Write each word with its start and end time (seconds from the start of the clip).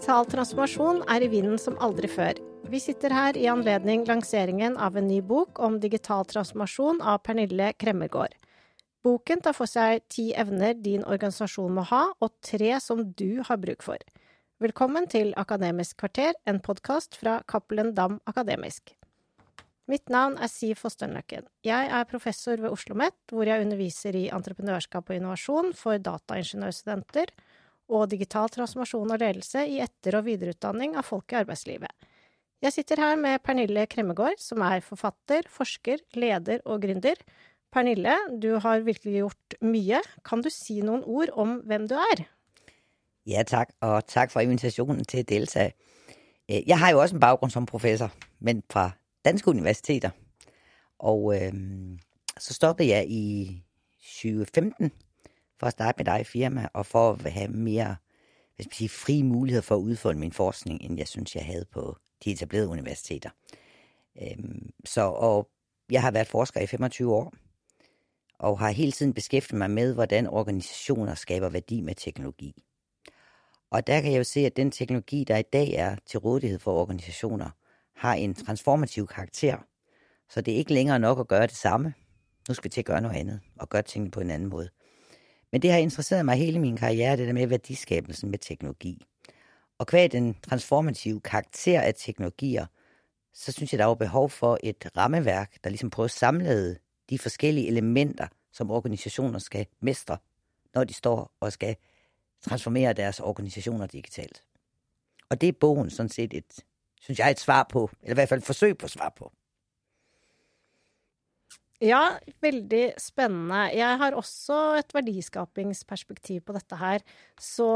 Digital 0.00 0.24
transformasjon 0.32 1.02
er 1.12 1.20
i 1.20 1.26
vinden 1.28 1.58
som 1.60 1.74
aldri 1.84 2.08
før. 2.08 2.38
Vi 2.72 2.78
sitter 2.80 3.12
her 3.12 3.36
i 3.36 3.42
anledning 3.52 4.06
lanseringen 4.08 4.78
av 4.80 4.94
en 4.96 5.04
ny 5.04 5.18
bok 5.20 5.58
om 5.60 5.74
digital 5.82 6.24
transformasjon 6.24 7.02
av 7.04 7.18
Pernille 7.26 7.66
Kremmergård. 7.76 8.32
Boken 9.04 9.44
tar 9.44 9.52
for 9.58 9.68
seg 9.68 10.00
ti 10.08 10.30
evner 10.32 10.72
din 10.80 11.04
organisasjon 11.04 11.76
må 11.76 11.84
ha, 11.90 12.00
og 12.16 12.32
tre 12.40 12.78
som 12.80 13.02
du 13.12 13.42
har 13.44 13.60
bruk 13.60 13.84
for. 13.84 14.00
Velkommen 14.64 15.04
til 15.04 15.34
Akademisk 15.36 16.00
kvarter, 16.00 16.32
en 16.48 16.62
podkast 16.64 17.20
fra 17.20 17.42
Cappelen 17.44 17.92
Dam 17.92 18.22
Akademisk. 18.24 18.94
Mitt 19.84 20.08
navn 20.08 20.40
er 20.40 20.48
Siv 20.48 20.80
Fosterløkken. 20.80 21.44
Jeg 21.66 21.92
er 21.92 22.08
professor 22.08 22.56
ved 22.56 22.72
Oslo 22.72 22.96
OsloMet, 22.96 23.20
hvor 23.28 23.44
jeg 23.44 23.68
underviser 23.68 24.16
i 24.16 24.30
entreprenørskap 24.32 25.12
og 25.12 25.20
innovasjon 25.20 25.74
for 25.76 26.00
dataingeniørstudenter 26.00 27.36
og 27.90 28.08
digital 28.12 28.48
transformasjon 28.52 29.10
og 29.10 29.20
ledelse 29.20 29.66
i 29.66 29.80
etter- 29.82 30.16
og 30.18 30.26
videreutdanning 30.28 30.96
av 30.96 31.06
folk 31.08 31.34
i 31.34 31.40
arbeidslivet. 31.42 31.90
Jeg 32.60 32.74
sitter 32.74 33.00
her 33.00 33.16
med 33.16 33.40
Pernille 33.42 33.86
Kremmegård, 33.88 34.38
som 34.38 34.60
er 34.62 34.82
forfatter, 34.84 35.46
forsker, 35.48 36.02
leder 36.14 36.60
og 36.66 36.82
gründer. 36.84 37.16
Pernille, 37.72 38.16
du 38.42 38.58
har 38.60 38.84
virkelig 38.84 39.22
gjort 39.22 39.56
mye. 39.64 40.02
Kan 40.24 40.42
du 40.44 40.50
si 40.52 40.80
noen 40.84 41.02
ord 41.06 41.32
om 41.32 41.60
hvem 41.64 41.88
du 41.88 41.96
er? 41.96 42.26
Ja, 43.26 43.44
takk, 43.48 43.72
og 43.80 44.04
takk 44.10 44.32
for 44.32 44.44
invitasjonen 44.44 45.06
til 45.08 45.24
å 45.24 45.28
delta. 45.28 45.70
Eh, 46.48 46.62
jeg 46.66 46.78
har 46.78 46.92
jo 46.92 47.00
også 47.00 47.16
en 47.16 47.24
bakgrunn 47.24 47.52
som 47.52 47.68
professor, 47.68 48.12
men 48.40 48.62
fra 48.72 48.90
danske 49.24 49.50
universiteter. 49.50 50.12
Og 50.98 51.32
øh, 51.36 51.52
så 52.36 52.54
stoppet 52.54 52.88
jeg 52.88 53.08
i 53.08 53.24
2015 54.20 54.92
for 55.60 55.66
at 55.66 55.72
starte 55.72 55.98
mit 55.98 56.08
eget 56.08 56.26
firma, 56.26 56.68
og 56.74 56.86
for 56.86 57.18
mere 57.48 57.96
hvis 58.56 58.66
man 58.66 58.72
siger 58.72 58.88
fri 58.88 59.22
mulighed 59.22 59.62
for 59.62 59.74
at 59.74 59.80
udfolde 59.80 60.18
min 60.18 60.32
forskning, 60.32 60.82
end 60.82 60.98
jeg 60.98 61.08
synes 61.08 61.34
jeg 61.36 61.46
havde 61.46 61.64
på 61.72 61.96
de 62.24 62.30
etablerede 62.32 62.68
universiteter. 62.68 63.30
Øhm, 64.22 64.70
så, 64.84 65.00
og 65.00 65.48
jeg 65.90 66.02
har 66.02 66.10
været 66.10 66.26
forsker 66.26 66.60
i 66.60 66.66
25 66.66 67.14
år, 67.14 67.34
og 68.38 68.58
har 68.58 68.70
hele 68.70 68.92
tiden 68.92 69.14
beskæftiget 69.14 69.58
mig 69.58 69.70
med, 69.70 69.94
hvordan 69.94 70.26
organisationer 70.26 71.14
skaber 71.14 71.48
værdi 71.48 71.80
med 71.80 71.94
teknologi. 71.94 72.54
Og 73.70 73.86
der 73.86 74.00
kan 74.00 74.12
jeg 74.12 74.18
jo 74.18 74.24
se, 74.24 74.46
at 74.46 74.56
den 74.56 74.70
teknologi, 74.70 75.24
der 75.24 75.36
i 75.36 75.44
dag 75.52 75.72
er 75.72 75.96
til 76.06 76.18
rådighed 76.18 76.58
for 76.58 76.72
organisationer, 76.72 77.50
har 77.96 78.14
en 78.14 78.34
transformativ 78.34 79.06
karakter. 79.06 79.56
Så 80.28 80.40
det 80.40 80.54
er 80.54 80.58
ikke 80.58 80.74
længere 80.74 80.98
nok 80.98 81.18
at 81.18 81.28
gøre 81.28 81.46
det 81.46 81.56
samme. 81.56 81.94
Nu 82.48 82.54
skal 82.54 82.64
vi 82.64 82.68
til 82.68 82.80
at 82.80 82.86
gøre 82.86 83.00
noget 83.00 83.16
andet, 83.16 83.40
og 83.58 83.68
gøre 83.68 83.82
tingene 83.82 84.10
på 84.10 84.20
en 84.20 84.30
anden 84.30 84.48
måde. 84.48 84.68
Men 85.52 85.62
det 85.62 85.72
har 85.72 85.78
interesseret 85.78 86.24
mig 86.24 86.36
hele 86.36 86.58
min 86.58 86.76
karriere, 86.76 87.16
det 87.16 87.26
der 87.26 87.32
med 87.32 87.46
værdiskabelsen 87.46 88.30
med 88.30 88.38
teknologi. 88.38 89.06
Og 89.78 89.86
kvad 89.86 90.08
den 90.08 90.36
transformative 90.42 91.20
karakter 91.20 91.80
af 91.80 91.94
teknologier, 91.96 92.66
så 93.32 93.52
synes 93.52 93.72
jeg, 93.72 93.78
der 93.78 93.84
var 93.84 93.94
behov 93.94 94.30
for 94.30 94.58
et 94.62 94.90
rammeværk, 94.96 95.64
der 95.64 95.70
ligesom 95.70 95.90
prøver 95.90 96.04
at 96.04 96.10
samle 96.10 96.76
de 97.10 97.18
forskellige 97.18 97.68
elementer, 97.68 98.26
som 98.52 98.70
organisationer 98.70 99.38
skal 99.38 99.66
mestre, 99.80 100.18
når 100.74 100.84
de 100.84 100.94
står 100.94 101.32
og 101.40 101.52
skal 101.52 101.76
transformere 102.42 102.92
deres 102.92 103.20
organisationer 103.20 103.86
digitalt. 103.86 104.42
Og 105.28 105.40
det 105.40 105.48
er 105.48 105.52
bogen 105.52 105.90
sådan 105.90 106.10
set 106.10 106.34
et, 106.34 106.64
synes 107.00 107.18
jeg, 107.18 107.30
et 107.30 107.40
svar 107.40 107.66
på, 107.70 107.90
eller 108.02 108.12
i 108.12 108.14
hvert 108.14 108.28
fald 108.28 108.40
et 108.40 108.46
forsøg 108.46 108.78
på 108.78 108.88
svar 108.88 109.12
på. 109.16 109.32
Ja, 111.80 112.18
veldig 112.44 112.82
spennende. 113.00 113.62
Jeg 113.72 113.96
har 114.02 114.16
også 114.18 114.56
et 114.76 114.92
verdiskapingsperspektiv 114.92 116.42
på 116.44 116.52
dette 116.52 116.76
her. 116.76 117.04
Så 117.40 117.68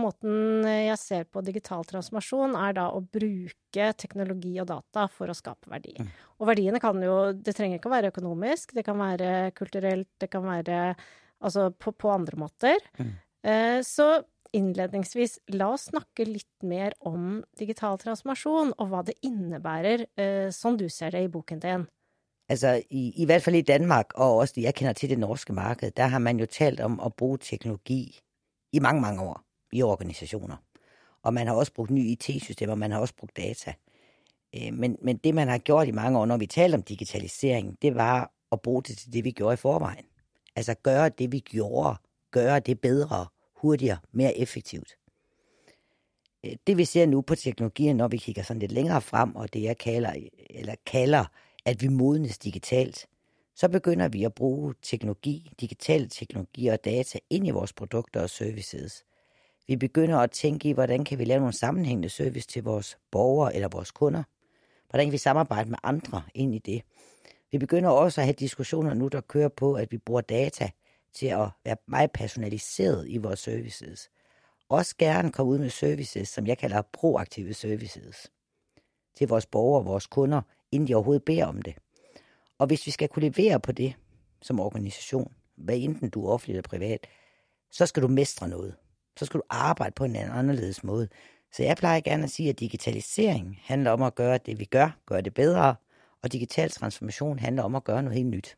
måten 0.00 0.64
jeg 0.64 0.96
ser 1.00 1.28
på 1.28 1.42
digital 1.44 1.84
transformasjon, 1.88 2.56
er 2.56 2.78
da 2.80 2.88
å 2.96 3.02
bruke 3.04 3.90
teknologi 4.00 4.54
og 4.62 4.70
data 4.72 5.04
for 5.12 5.28
å 5.28 5.36
skape 5.36 5.68
verdi. 5.72 5.98
Mm. 6.00 6.08
Og 6.40 6.48
verdiene 6.48 6.80
kan 6.82 6.96
jo 7.04 7.18
Det 7.36 7.52
trenger 7.56 7.76
ikke 7.76 7.92
å 7.92 7.96
være 7.98 8.12
økonomisk, 8.14 8.72
det 8.72 8.86
kan 8.88 8.96
være 9.00 9.52
kulturelt, 9.58 10.08
det 10.20 10.32
kan 10.32 10.48
være 10.48 10.80
altså 11.42 11.68
på, 11.76 11.92
på 11.92 12.12
andre 12.12 12.40
måter. 12.40 12.80
Mm. 12.96 13.14
Eh, 13.52 13.78
så 13.84 14.22
innledningsvis, 14.56 15.38
la 15.56 15.72
oss 15.74 15.90
snakke 15.90 16.24
litt 16.28 16.64
mer 16.64 16.96
om 17.08 17.40
digital 17.58 17.98
transformasjon, 18.00 18.74
og 18.78 18.92
hva 18.92 19.00
det 19.04 19.16
innebærer, 19.24 20.06
eh, 20.16 20.48
som 20.52 20.76
du 20.80 20.88
ser 20.92 21.12
det 21.12 21.26
i 21.26 21.32
boken 21.32 21.60
din. 21.60 21.86
Altså 22.52 22.82
i, 22.90 23.12
i 23.16 23.24
hvert 23.24 23.42
fald 23.42 23.56
i 23.56 23.60
Danmark, 23.60 24.06
og 24.14 24.36
også 24.36 24.54
det 24.56 24.62
jeg 24.62 24.74
kender 24.74 24.92
til 24.92 25.10
det 25.10 25.18
norske 25.18 25.52
marked, 25.52 25.90
der 25.90 26.06
har 26.06 26.18
man 26.18 26.40
jo 26.40 26.46
talt 26.46 26.80
om 26.80 27.00
at 27.00 27.14
bruge 27.14 27.38
teknologi 27.38 28.20
i 28.72 28.78
mange, 28.78 29.00
mange 29.00 29.22
år 29.22 29.40
i 29.72 29.82
organisationer. 29.82 30.56
Og 31.22 31.34
man 31.34 31.46
har 31.46 31.54
også 31.54 31.72
brugt 31.72 31.90
nye 31.90 32.04
IT-systemer, 32.04 32.74
man 32.74 32.90
har 32.90 32.98
også 32.98 33.14
brugt 33.14 33.36
data. 33.36 33.72
Øh, 34.56 34.74
men, 34.74 34.96
men, 35.02 35.16
det 35.16 35.34
man 35.34 35.48
har 35.48 35.58
gjort 35.58 35.88
i 35.88 35.90
mange 35.90 36.18
år, 36.18 36.26
når 36.26 36.36
vi 36.36 36.46
taler 36.46 36.76
om 36.76 36.82
digitalisering, 36.82 37.78
det 37.82 37.94
var 37.94 38.32
at 38.52 38.60
bruge 38.60 38.82
det 38.82 38.98
til 38.98 39.12
det 39.12 39.24
vi 39.24 39.30
gjorde 39.30 39.54
i 39.54 39.56
forvejen. 39.56 40.04
Altså 40.56 40.74
gøre 40.74 41.08
det 41.08 41.32
vi 41.32 41.38
gjorde, 41.38 41.96
gøre 42.30 42.60
det 42.60 42.80
bedre, 42.80 43.26
hurtigere, 43.56 43.98
mere 44.12 44.38
effektivt. 44.38 44.96
Øh, 46.46 46.52
det 46.66 46.76
vi 46.78 46.84
ser 46.84 47.06
nu 47.06 47.20
på 47.20 47.34
teknologien, 47.34 47.96
når 47.96 48.08
vi 48.08 48.16
kigger 48.16 48.42
sådan 48.42 48.60
lidt 48.60 48.72
længere 48.72 49.00
frem, 49.00 49.36
og 49.36 49.52
det 49.52 49.62
jeg 49.62 49.78
kalder, 49.78 50.12
eller 50.50 50.74
kalder 50.86 51.24
at 51.64 51.82
vi 51.82 51.88
modnes 51.88 52.38
digitalt, 52.38 53.06
så 53.54 53.68
begynder 53.68 54.08
vi 54.08 54.24
at 54.24 54.34
bruge 54.34 54.74
teknologi, 54.82 55.52
digitale 55.60 56.08
teknologier 56.08 56.72
og 56.72 56.84
data 56.84 57.18
ind 57.30 57.46
i 57.46 57.50
vores 57.50 57.72
produkter 57.72 58.22
og 58.22 58.30
services. 58.30 59.04
Vi 59.66 59.76
begynder 59.76 60.18
at 60.18 60.30
tænke 60.30 60.68
i, 60.68 60.72
hvordan 60.72 61.04
kan 61.04 61.18
vi 61.18 61.24
lave 61.24 61.40
nogle 61.40 61.52
sammenhængende 61.52 62.08
service 62.08 62.48
til 62.48 62.64
vores 62.64 62.98
borgere 63.10 63.54
eller 63.54 63.68
vores 63.68 63.90
kunder? 63.90 64.22
Hvordan 64.90 65.06
kan 65.06 65.12
vi 65.12 65.18
samarbejde 65.18 65.70
med 65.70 65.78
andre 65.82 66.22
ind 66.34 66.54
i 66.54 66.58
det? 66.58 66.82
Vi 67.52 67.58
begynder 67.58 67.90
også 67.90 68.20
at 68.20 68.24
have 68.24 68.34
diskussioner 68.34 68.94
nu, 68.94 69.08
der 69.08 69.20
kører 69.20 69.48
på, 69.48 69.74
at 69.74 69.92
vi 69.92 69.98
bruger 69.98 70.20
data 70.20 70.70
til 71.14 71.26
at 71.26 71.48
være 71.64 71.76
meget 71.86 72.12
personaliseret 72.12 73.08
i 73.08 73.16
vores 73.16 73.38
services. 73.38 74.10
Også 74.68 74.94
gerne 74.98 75.32
komme 75.32 75.52
ud 75.52 75.58
med 75.58 75.70
services, 75.70 76.28
som 76.28 76.46
jeg 76.46 76.58
kalder 76.58 76.82
proaktive 76.92 77.54
services. 77.54 78.30
Til 79.16 79.28
vores 79.28 79.46
borgere 79.46 79.84
vores 79.84 80.06
kunder 80.06 80.42
inden 80.72 80.88
de 80.88 80.94
overhovedet 80.94 81.24
beder 81.24 81.46
om 81.46 81.62
det. 81.62 81.74
Og 82.58 82.66
hvis 82.66 82.86
vi 82.86 82.90
skal 82.90 83.08
kunne 83.08 83.28
levere 83.28 83.60
på 83.60 83.72
det 83.72 83.94
som 84.42 84.60
organisation, 84.60 85.32
hvad 85.56 85.78
enten 85.78 86.10
du 86.10 86.26
er 86.26 86.32
offentlig 86.32 86.54
eller 86.54 86.68
privat, 86.68 87.06
så 87.70 87.86
skal 87.86 88.02
du 88.02 88.08
mestre 88.08 88.48
noget. 88.48 88.74
Så 89.16 89.24
skal 89.24 89.38
du 89.38 89.44
arbejde 89.50 89.92
på 89.96 90.04
en 90.04 90.16
anderledes 90.16 90.84
måde. 90.84 91.08
Så 91.52 91.62
jeg 91.62 91.76
plejer 91.76 92.00
gerne 92.00 92.24
at 92.24 92.30
sige, 92.30 92.48
at 92.48 92.60
digitalisering 92.60 93.58
handler 93.62 93.90
om 93.90 94.02
at 94.02 94.14
gøre 94.14 94.38
det, 94.46 94.58
vi 94.58 94.64
gør, 94.64 94.98
gøre 95.06 95.20
det 95.20 95.34
bedre, 95.34 95.74
og 96.22 96.32
digital 96.32 96.70
transformation 96.70 97.38
handler 97.38 97.62
om 97.62 97.74
at 97.74 97.84
gøre 97.84 98.02
noget 98.02 98.16
helt 98.16 98.30
nyt. 98.30 98.56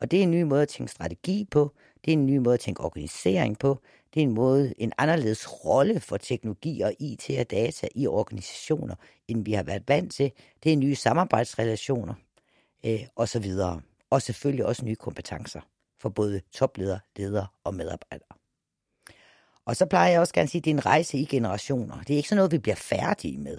Og 0.00 0.10
det 0.10 0.18
er 0.18 0.22
en 0.22 0.30
ny 0.30 0.42
måde 0.42 0.62
at 0.62 0.68
tænke 0.68 0.92
strategi 0.92 1.48
på, 1.50 1.72
det 2.04 2.12
er 2.12 2.16
en 2.16 2.26
ny 2.26 2.36
måde 2.36 2.54
at 2.54 2.60
tænke 2.60 2.80
organisering 2.80 3.58
på, 3.58 3.78
det 4.16 4.22
er 4.22 4.26
en 4.26 4.34
måde, 4.34 4.74
en 4.78 4.92
anderledes 4.98 5.64
rolle 5.64 6.00
for 6.00 6.16
teknologi 6.16 6.80
og 6.80 6.92
IT 7.00 7.30
og 7.40 7.50
data 7.50 7.88
i 7.94 8.06
organisationer, 8.06 8.94
end 9.28 9.44
vi 9.44 9.52
har 9.52 9.62
været 9.62 9.88
vant 9.88 10.12
til. 10.12 10.32
Det 10.64 10.72
er 10.72 10.76
nye 10.76 10.94
samarbejdsrelationer 10.94 12.14
øh, 12.86 13.00
og 13.16 13.28
så 13.28 13.38
videre. 13.38 13.80
Og 14.10 14.22
selvfølgelig 14.22 14.66
også 14.66 14.84
nye 14.84 14.96
kompetencer 14.96 15.60
for 16.00 16.08
både 16.08 16.40
topledere, 16.52 17.00
ledere 17.16 17.46
og 17.64 17.74
medarbejdere. 17.74 18.36
Og 19.64 19.76
så 19.76 19.86
plejer 19.86 20.10
jeg 20.10 20.20
også 20.20 20.34
gerne 20.34 20.44
at 20.44 20.50
sige, 20.50 20.60
at 20.60 20.64
det 20.64 20.70
er 20.70 20.74
en 20.74 20.86
rejse 20.86 21.18
i 21.18 21.24
generationer. 21.24 22.02
Det 22.02 22.10
er 22.10 22.16
ikke 22.16 22.28
sådan 22.28 22.36
noget, 22.36 22.52
vi 22.52 22.58
bliver 22.58 22.76
færdige 22.76 23.38
med. 23.38 23.58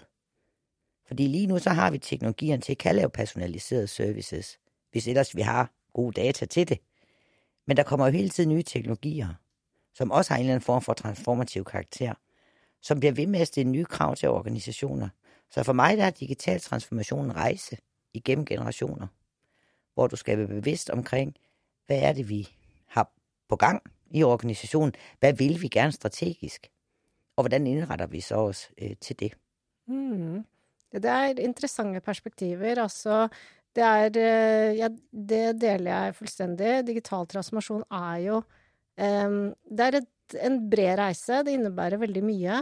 Fordi 1.08 1.28
lige 1.28 1.48
nu 1.48 1.60
så 1.60 1.70
har 1.70 1.92
vi 1.92 1.98
teknologierne 1.98 2.62
til 2.62 2.72
at 2.72 2.78
kan 2.78 2.96
lave 2.96 3.10
personaliserede 3.10 3.88
services, 3.88 4.60
hvis 4.92 5.08
ellers 5.08 5.36
vi 5.36 5.42
har 5.42 5.72
gode 5.94 6.22
data 6.22 6.46
til 6.46 6.70
det. 6.70 6.80
Men 7.68 7.78
der 7.78 7.84
kommer 7.84 8.06
jo 8.06 8.12
hele 8.12 8.30
tiden 8.30 8.50
nye 8.50 8.64
teknologier, 8.64 9.34
som 9.98 10.12
også 10.12 10.32
har 10.32 10.38
en 10.38 10.42
eller 10.42 10.54
anden 10.54 10.66
form 10.66 10.82
for 10.82 10.94
transformativ 10.94 11.64
karakter, 11.64 12.14
som 12.82 13.00
bliver 13.00 13.12
ved 13.12 13.28
med 13.28 13.40
at 13.40 13.48
stille 13.48 13.72
nye 13.72 13.86
krav 13.86 14.16
til 14.16 14.30
organisationer. 14.30 15.10
Så 15.52 15.64
for 15.64 15.74
mig 15.74 15.98
der 15.98 16.06
er 16.06 16.10
digital 16.10 16.60
transformation 16.60 17.26
en 17.26 17.36
rejse 17.36 17.78
igennem 18.14 18.46
generationer, 18.46 19.08
hvor 19.94 20.08
du 20.08 20.16
skal 20.16 20.38
være 20.38 20.48
bevidst 20.48 20.90
omkring, 20.90 21.36
hvad 21.86 22.00
er 22.02 22.14
det 22.14 22.30
vi 22.30 22.48
har 22.88 23.12
på 23.50 23.56
gang 23.56 23.82
i 24.12 24.24
organisationen? 24.24 24.94
Hvad 25.20 25.34
vil 25.34 25.62
vi 25.62 25.68
gerne 25.68 25.92
strategisk, 25.92 26.68
og 27.36 27.44
hvordan 27.44 27.68
indretter 27.68 28.08
vi 28.08 28.22
så 28.22 28.36
os 28.36 28.70
øh, 28.82 28.96
til 29.02 29.20
det. 29.20 29.34
Mm. 29.88 30.46
Det 30.92 31.06
er 31.06 31.24
interessante 31.40 32.00
perspektiver. 32.00 32.82
Altså, 32.82 33.28
det 33.76 33.84
er 33.84 34.06
øh, 34.06 34.78
ja, 34.78 34.88
Det 35.12 35.62
deler 35.62 36.04
jeg 36.04 36.16
fullstendig. 36.16 36.88
Digital 36.88 37.28
transformasjon 37.28 37.84
er 37.92 38.16
jo 38.16 38.42
det 38.98 39.88
er 39.88 40.00
et, 40.02 40.38
en 40.42 40.62
bred 40.70 40.98
reise. 41.00 41.44
Det 41.46 41.54
innebærer 41.54 42.02
veldig 42.02 42.24
mye. 42.26 42.62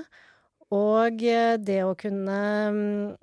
Og 0.75 1.23
eh, 1.23 1.55
det 1.61 1.81
å 1.85 1.93
kunne 1.99 2.39
mm, 2.73 3.15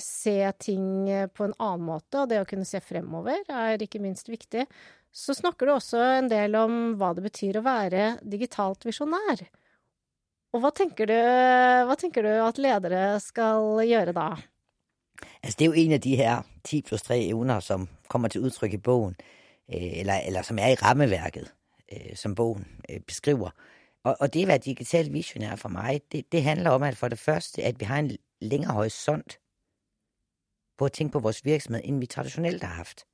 se 0.00 0.36
ting 0.60 1.08
eh, 1.08 1.26
på 1.32 1.46
en 1.46 1.56
annen 1.56 1.86
måte, 1.88 2.20
og 2.20 2.30
det 2.30 2.42
å 2.42 2.48
kunne 2.48 2.68
se 2.68 2.80
fremover, 2.84 3.40
er 3.48 3.82
ikke 3.82 4.02
minst 4.02 4.28
viktig. 4.28 4.66
Så 5.14 5.36
snakker 5.36 5.66
du 5.66 5.76
også 5.76 6.00
en 6.18 6.28
del 6.30 6.56
om 6.58 6.96
hva 6.98 7.12
det 7.14 7.24
betyr 7.28 7.60
å 7.60 7.66
være 7.66 8.16
digitalt 8.22 8.84
visjonær. 8.86 9.44
Og 10.54 10.62
hva 10.62 10.70
tenker, 10.74 11.10
du, 11.10 11.18
hva 11.88 11.94
tenker 11.98 12.26
du 12.26 12.32
at 12.42 12.58
ledere 12.62 13.06
skal 13.22 13.80
gjøre 13.86 14.14
da? 14.14 14.28
Altså, 15.40 15.56
det 15.56 15.64
er 15.64 15.70
jo 15.70 15.82
en 15.84 15.94
av 15.96 16.02
de 16.04 16.14
her 16.18 16.44
10 16.62 16.84
plus 16.88 17.06
3 17.06 17.18
evner, 17.30 17.62
som 17.64 17.88
kommer 18.10 18.30
til 18.30 18.46
uttrykk 18.46 18.76
i 18.76 18.82
bogen, 18.82 19.16
eh, 19.68 20.00
eller, 20.02 20.26
eller 20.28 20.46
som 20.46 20.58
er 20.58 20.74
i 20.74 20.78
rammeværket, 20.82 21.50
øh, 21.94 22.16
som 22.16 22.34
bogen 22.34 22.66
øh, 22.90 23.00
beskriver. 23.00 23.50
Og, 24.04 24.16
og 24.20 24.34
det 24.34 24.42
at 24.42 24.48
være 24.48 24.58
digital 24.58 25.12
visionær 25.12 25.56
for 25.56 25.68
mig, 25.68 26.00
det, 26.12 26.32
det 26.32 26.42
handler 26.42 26.70
om, 26.70 26.82
at 26.82 26.96
for 26.96 27.08
det 27.08 27.18
første, 27.18 27.62
at 27.62 27.80
vi 27.80 27.84
har 27.84 27.98
en 27.98 28.16
længere 28.40 28.72
horisont 28.72 29.38
på 30.78 30.84
at 30.84 30.92
tænke 30.92 31.12
på 31.12 31.18
vores 31.18 31.44
virksomhed, 31.44 31.82
end 31.84 32.00
vi 32.00 32.06
traditionelt 32.06 32.62
har 32.62 32.74
haft. 32.74 33.04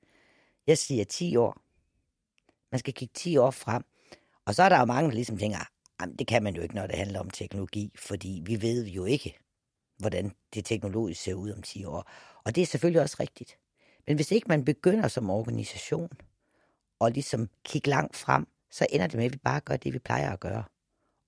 Jeg 0.67 0.79
siger 0.79 1.05
10 1.05 1.37
år. 1.37 1.57
Man 2.73 2.79
skal 2.79 2.95
kigge 2.95 3.13
10 3.15 3.37
år 3.37 3.51
frem. 3.51 3.85
Og 4.45 4.55
så 4.55 4.63
er 4.63 4.69
der 4.69 4.79
jo 4.79 4.85
mange, 4.85 5.09
der 5.09 5.15
ligesom 5.15 5.39
tænker, 5.39 5.59
jamen, 6.01 6.17
det 6.17 6.27
kan 6.27 6.43
man 6.43 6.55
jo 6.55 6.63
ikke, 6.63 6.75
når 6.75 6.87
det 6.87 6.97
handler 6.97 7.21
om 7.21 7.31
teknologi, 7.31 7.93
fordi 7.97 8.43
vi 8.47 8.63
ved 8.63 8.87
jo 8.87 9.05
ikke, 9.05 9.39
hvordan 9.99 10.33
det 10.55 10.65
teknologisk 10.65 11.23
ser 11.23 11.35
ud 11.35 11.51
om 11.51 11.63
10 11.63 11.85
år. 11.85 12.11
Og 12.45 12.55
det 12.55 12.63
er 12.63 12.67
selvfølgelig 12.67 13.03
også 13.03 13.17
rigtigt. 13.21 13.59
Men 14.07 14.17
hvis 14.17 14.31
ikke 14.31 14.49
man 14.49 14.65
begynder 14.65 15.09
som 15.09 15.31
organisation 15.31 16.11
og 16.99 17.11
ligesom 17.11 17.49
kigge 17.65 17.91
langt 17.91 18.17
frem, 18.17 18.47
så 18.71 18.87
ender 18.91 19.07
det 19.07 19.17
med, 19.17 19.25
at 19.25 19.33
vi 19.33 19.39
bare 19.39 19.61
gør 19.61 19.77
det, 19.77 19.93
vi 19.93 19.99
plejer 19.99 20.33
at 20.33 20.41
gøre. 20.41 20.65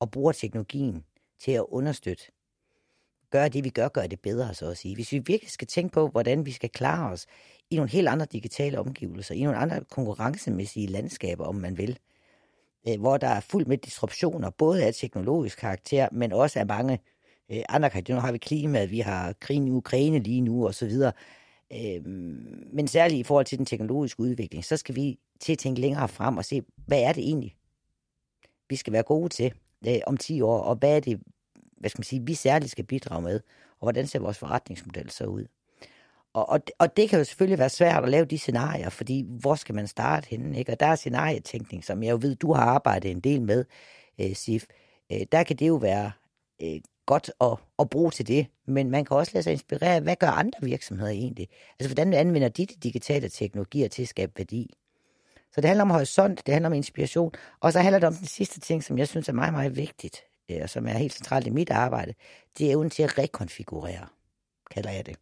Og 0.00 0.10
bruger 0.10 0.32
teknologien 0.32 1.04
til 1.44 1.52
at 1.52 1.64
understøtte. 1.68 2.24
Gøre 3.30 3.48
det, 3.48 3.64
vi 3.64 3.70
gør, 3.70 3.88
gør 3.88 4.06
det 4.06 4.20
bedre, 4.20 4.54
så 4.54 4.70
at 4.70 4.78
sige. 4.78 4.94
Hvis 4.94 5.12
vi 5.12 5.18
virkelig 5.18 5.50
skal 5.50 5.68
tænke 5.68 5.92
på, 5.92 6.08
hvordan 6.08 6.46
vi 6.46 6.52
skal 6.52 6.70
klare 6.70 7.12
os 7.12 7.26
i 7.70 7.76
nogle 7.76 7.90
helt 7.90 8.08
andre 8.08 8.26
digitale 8.26 8.78
omgivelser, 8.78 9.34
i 9.34 9.42
nogle 9.42 9.58
andre 9.58 9.84
konkurrencemæssige 9.90 10.86
landskaber, 10.86 11.44
om 11.44 11.54
man 11.54 11.78
vil, 11.78 11.98
øh, 12.88 13.00
hvor 13.00 13.16
der 13.16 13.28
er 13.28 13.40
fuldt 13.40 13.68
med 13.68 13.78
disruptioner, 13.78 14.50
både 14.50 14.84
af 14.84 14.94
teknologisk 14.94 15.58
karakter, 15.58 16.08
men 16.12 16.32
også 16.32 16.58
af 16.58 16.66
mange 16.66 16.98
øh, 17.50 17.62
andre 17.68 17.90
karakterer. 17.90 18.16
Nu 18.16 18.20
har 18.20 18.32
vi 18.32 18.38
klimaet, 18.38 18.90
vi 18.90 19.00
har 19.00 19.32
krigen 19.32 19.66
i 19.66 19.70
Ukraine 19.70 20.18
lige 20.18 20.40
nu, 20.40 20.66
og 20.66 20.74
så 20.74 20.86
videre. 20.86 21.12
Øh, 21.74 22.04
men 22.72 22.88
særligt 22.88 23.20
i 23.20 23.22
forhold 23.22 23.46
til 23.46 23.58
den 23.58 23.66
teknologiske 23.66 24.20
udvikling, 24.20 24.64
så 24.64 24.76
skal 24.76 24.94
vi 24.94 25.18
til 25.40 25.52
at 25.52 25.58
tænke 25.58 25.80
længere 25.80 26.08
frem 26.08 26.36
og 26.36 26.44
se, 26.44 26.62
hvad 26.86 27.02
er 27.02 27.12
det 27.12 27.22
egentlig, 27.22 27.56
vi 28.68 28.76
skal 28.76 28.92
være 28.92 29.02
gode 29.02 29.28
til 29.28 29.52
øh, 29.88 29.98
om 30.06 30.16
10 30.16 30.40
år, 30.40 30.58
og 30.58 30.76
hvad 30.76 30.96
er 30.96 31.00
det, 31.00 31.20
hvad 31.76 31.90
skal 31.90 31.98
man 31.98 32.04
sige, 32.04 32.26
vi 32.26 32.34
særligt 32.34 32.70
skal 32.70 32.84
bidrage 32.84 33.22
med, 33.22 33.40
og 33.70 33.84
hvordan 33.84 34.06
ser 34.06 34.18
vores 34.18 34.38
forretningsmodel 34.38 35.10
så 35.10 35.24
ud. 35.24 35.44
Og, 36.32 36.48
og, 36.48 36.60
og 36.78 36.96
det 36.96 37.08
kan 37.08 37.18
jo 37.18 37.24
selvfølgelig 37.24 37.58
være 37.58 37.68
svært 37.68 38.04
at 38.04 38.10
lave 38.10 38.24
de 38.24 38.38
scenarier, 38.38 38.90
fordi 38.90 39.24
hvor 39.28 39.54
skal 39.54 39.74
man 39.74 39.86
starte 39.86 40.28
henne? 40.28 40.58
Ikke? 40.58 40.72
Og 40.72 40.80
der 40.80 40.86
er 40.86 40.96
scenarietænkning, 40.96 41.84
som 41.84 42.02
jeg 42.02 42.10
jo 42.10 42.18
ved, 42.22 42.34
du 42.34 42.52
har 42.52 42.62
arbejdet 42.62 43.10
en 43.10 43.20
del 43.20 43.42
med, 43.42 43.64
øh, 44.20 44.34
Sif. 44.34 44.64
Øh, 45.12 45.20
der 45.32 45.42
kan 45.42 45.56
det 45.56 45.68
jo 45.68 45.74
være 45.74 46.12
øh, 46.62 46.80
godt 47.06 47.30
at, 47.40 47.56
at 47.78 47.90
bruge 47.90 48.10
til 48.10 48.26
det, 48.26 48.46
men 48.66 48.90
man 48.90 49.04
kan 49.04 49.16
også 49.16 49.30
lade 49.34 49.42
sig 49.42 49.52
inspirere, 49.52 50.00
hvad 50.00 50.16
gør 50.16 50.26
andre 50.26 50.58
virksomheder 50.62 51.10
egentlig? 51.10 51.48
Altså, 51.80 51.94
hvordan 51.94 52.14
anvender 52.14 52.48
de 52.48 52.66
de 52.66 52.74
digitale 52.74 53.28
teknologier 53.28 53.88
til 53.88 54.02
at 54.02 54.08
skabe 54.08 54.32
værdi? 54.36 54.74
Så 55.52 55.60
det 55.60 55.68
handler 55.68 55.82
om 55.82 55.90
horisont, 55.90 56.46
det 56.46 56.54
handler 56.54 56.68
om 56.68 56.74
inspiration, 56.74 57.32
og 57.60 57.72
så 57.72 57.80
handler 57.80 57.98
det 57.98 58.06
om 58.06 58.14
den 58.14 58.26
sidste 58.26 58.60
ting, 58.60 58.84
som 58.84 58.98
jeg 58.98 59.08
synes 59.08 59.28
er 59.28 59.32
meget, 59.32 59.52
meget 59.52 59.76
vigtigt, 59.76 60.16
øh, 60.50 60.58
og 60.62 60.70
som 60.70 60.86
er 60.86 60.92
helt 60.92 61.12
centralt 61.12 61.46
i 61.46 61.50
mit 61.50 61.70
arbejde, 61.70 62.14
det 62.58 62.66
er 62.66 62.70
evnen 62.70 62.90
til 62.90 63.02
at 63.02 63.18
rekonfigurere, 63.18 64.06
kalder 64.70 64.90
jeg 64.90 65.06
det. 65.06 65.16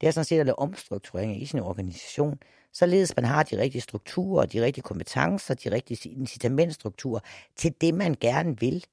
Det 0.00 0.06
er 0.06 0.10
sådan 0.10 0.24
set 0.24 0.40
at 0.40 0.46
lave 0.46 0.58
omstruktureringer 0.58 1.36
i 1.36 1.46
sin 1.46 1.60
organisation, 1.60 2.38
således 2.72 3.16
man 3.16 3.24
har 3.24 3.42
de 3.42 3.60
rigtige 3.60 3.82
strukturer, 3.82 4.46
de 4.46 4.64
rigtige 4.64 4.82
kompetencer, 4.82 5.54
de 5.54 5.70
rigtige 5.70 6.10
incitamentstrukturer 6.10 7.20
til 7.56 7.74
det, 7.80 7.94
man 7.94 8.16
gerne 8.20 8.60
vil 8.60 8.84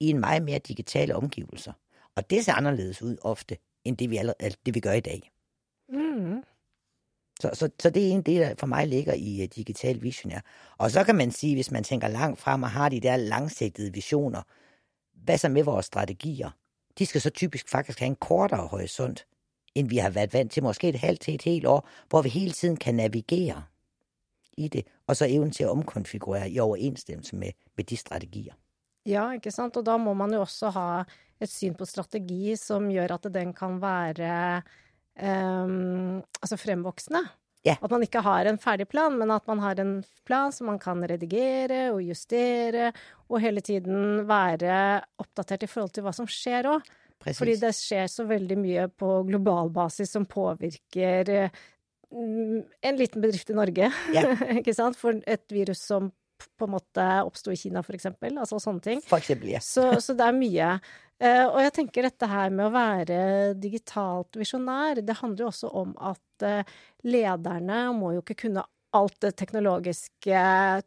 i 0.00 0.10
en 0.10 0.20
meget 0.20 0.42
mere 0.42 0.58
digitale 0.58 1.16
omgivelser. 1.16 1.72
Og 2.16 2.30
det 2.30 2.44
ser 2.44 2.52
anderledes 2.52 3.02
ud 3.02 3.16
ofte, 3.22 3.56
end 3.84 3.96
det 3.96 4.10
vi, 4.10 4.16
allerede, 4.16 4.54
det, 4.66 4.74
vi 4.74 4.80
gør 4.80 4.92
i 4.92 5.00
dag. 5.00 5.30
Mm. 5.88 6.42
Så, 7.40 7.50
så, 7.52 7.70
så 7.80 7.90
det 7.90 8.08
er 8.08 8.12
en 8.12 8.22
del, 8.22 8.40
der 8.40 8.54
for 8.58 8.66
mig 8.66 8.86
ligger 8.86 9.14
i 9.14 9.42
uh, 9.42 9.48
digital 9.56 10.02
visionær. 10.02 10.40
Og 10.78 10.90
så 10.90 11.04
kan 11.04 11.14
man 11.14 11.30
sige, 11.30 11.54
hvis 11.54 11.70
man 11.70 11.84
tænker 11.84 12.08
langt 12.08 12.40
frem 12.40 12.62
og 12.62 12.70
har 12.70 12.88
de 12.88 13.00
der 13.00 13.16
langsigtede 13.16 13.92
visioner, 13.92 14.42
hvad 15.14 15.38
så 15.38 15.48
med 15.48 15.64
vores 15.64 15.86
strategier? 15.86 16.50
De 16.98 17.06
skal 17.06 17.20
så 17.20 17.30
typisk 17.30 17.68
faktisk 17.68 17.98
have 17.98 18.06
en 18.06 18.16
kortere 18.16 18.66
horisont, 18.66 19.26
end 19.74 19.88
vi 19.88 19.96
har 19.96 20.10
været 20.10 20.34
vant 20.34 20.52
til, 20.52 20.62
måske 20.62 20.88
et 20.88 20.94
halvt 20.94 21.20
til 21.20 21.34
et 21.34 21.42
helt 21.42 21.66
år, 21.66 21.88
hvor 22.08 22.22
vi 22.22 22.28
hele 22.28 22.52
tiden 22.52 22.76
kan 22.76 22.94
navigere 22.94 23.62
i 24.52 24.68
det, 24.68 24.86
og 25.06 25.16
så 25.16 25.26
evnen 25.28 25.50
til 25.50 25.64
at 25.64 25.70
omkonfigurere 25.70 26.50
i 26.50 26.58
overensstemmelse 26.58 27.36
med, 27.36 27.50
med 27.76 27.84
de 27.84 27.96
strategier. 27.96 28.54
Ja, 29.06 29.30
ikke 29.30 29.50
sant. 29.50 29.76
Og 29.76 29.86
da 29.86 29.96
må 29.96 30.14
man 30.14 30.32
jo 30.32 30.40
også 30.40 30.70
ha 30.70 31.02
et 31.42 31.50
syn 31.50 31.76
på 31.78 31.88
strategi 31.88 32.56
som 32.60 32.88
gjør 32.92 33.16
at 33.16 33.28
den 33.34 33.52
kan 33.56 33.78
være 33.82 34.32
um, 35.20 36.20
altså 36.40 36.58
fremvoksende. 36.60 37.22
Ja. 37.62 37.76
At 37.78 37.92
man 37.94 38.02
ikke 38.02 38.22
har 38.24 38.48
en 38.50 38.58
ferdig 38.58 38.88
plan, 38.90 39.14
men 39.18 39.30
at 39.30 39.46
man 39.46 39.60
har 39.62 39.78
en 39.78 40.00
plan 40.26 40.50
som 40.54 40.66
man 40.72 40.80
kan 40.82 41.02
redigere 41.06 41.92
og 41.92 42.02
justere, 42.02 42.90
og 43.30 43.42
hele 43.42 43.62
tiden 43.62 44.24
være 44.26 45.02
oppdatert 45.22 45.62
i 45.62 45.70
forhold 45.70 45.94
til 45.94 46.06
hva 46.06 46.14
som 46.16 46.26
skjer 46.26 46.72
òg. 46.72 46.90
Fordi 47.22 47.54
det 47.60 47.70
skjer 47.78 48.08
så 48.10 48.26
veldig 48.26 48.56
mye 48.58 48.88
på 48.98 49.20
global 49.28 49.70
basis 49.70 50.10
som 50.10 50.24
påvirker 50.26 51.28
mm, 52.10 52.58
en 52.82 52.98
liten 52.98 53.22
bedrift 53.22 53.52
i 53.52 53.54
Norge, 53.54 53.92
ja. 54.10 54.24
ikke 54.58 54.74
sant? 54.74 54.98
For 54.98 55.22
et 55.22 55.46
virus 55.54 55.84
som 55.86 56.10
på 56.58 56.66
en 56.66 56.74
måte 56.74 57.04
oppsto 57.22 57.52
i 57.52 57.58
Kina, 57.60 57.84
for 57.86 57.94
eksempel. 57.94 58.34
Altså 58.42 58.58
sånne 58.58 58.82
ting. 58.82 59.02
For 59.06 59.22
eksempel, 59.22 59.52
ja. 59.54 59.62
så, 59.62 59.92
så 60.02 60.16
det 60.18 60.26
er 60.26 60.34
mye. 60.34 60.72
Uh, 61.22 61.46
og 61.52 61.58
jeg 61.62 61.74
tenker 61.76 62.06
dette 62.08 62.26
her 62.26 62.50
med 62.50 62.66
å 62.66 62.74
være 62.74 63.18
digitalt 63.62 64.34
visjonær, 64.38 64.98
det 65.06 65.20
handler 65.20 65.44
jo 65.44 65.50
også 65.52 65.68
om 65.78 65.92
at 66.02 66.46
uh, 66.46 66.72
lederne 67.06 67.84
må 67.94 68.16
jo 68.16 68.24
ikke 68.24 68.40
kunne 68.46 68.64
alt 68.92 69.20
det 69.22 69.36
teknologiske 69.38 70.40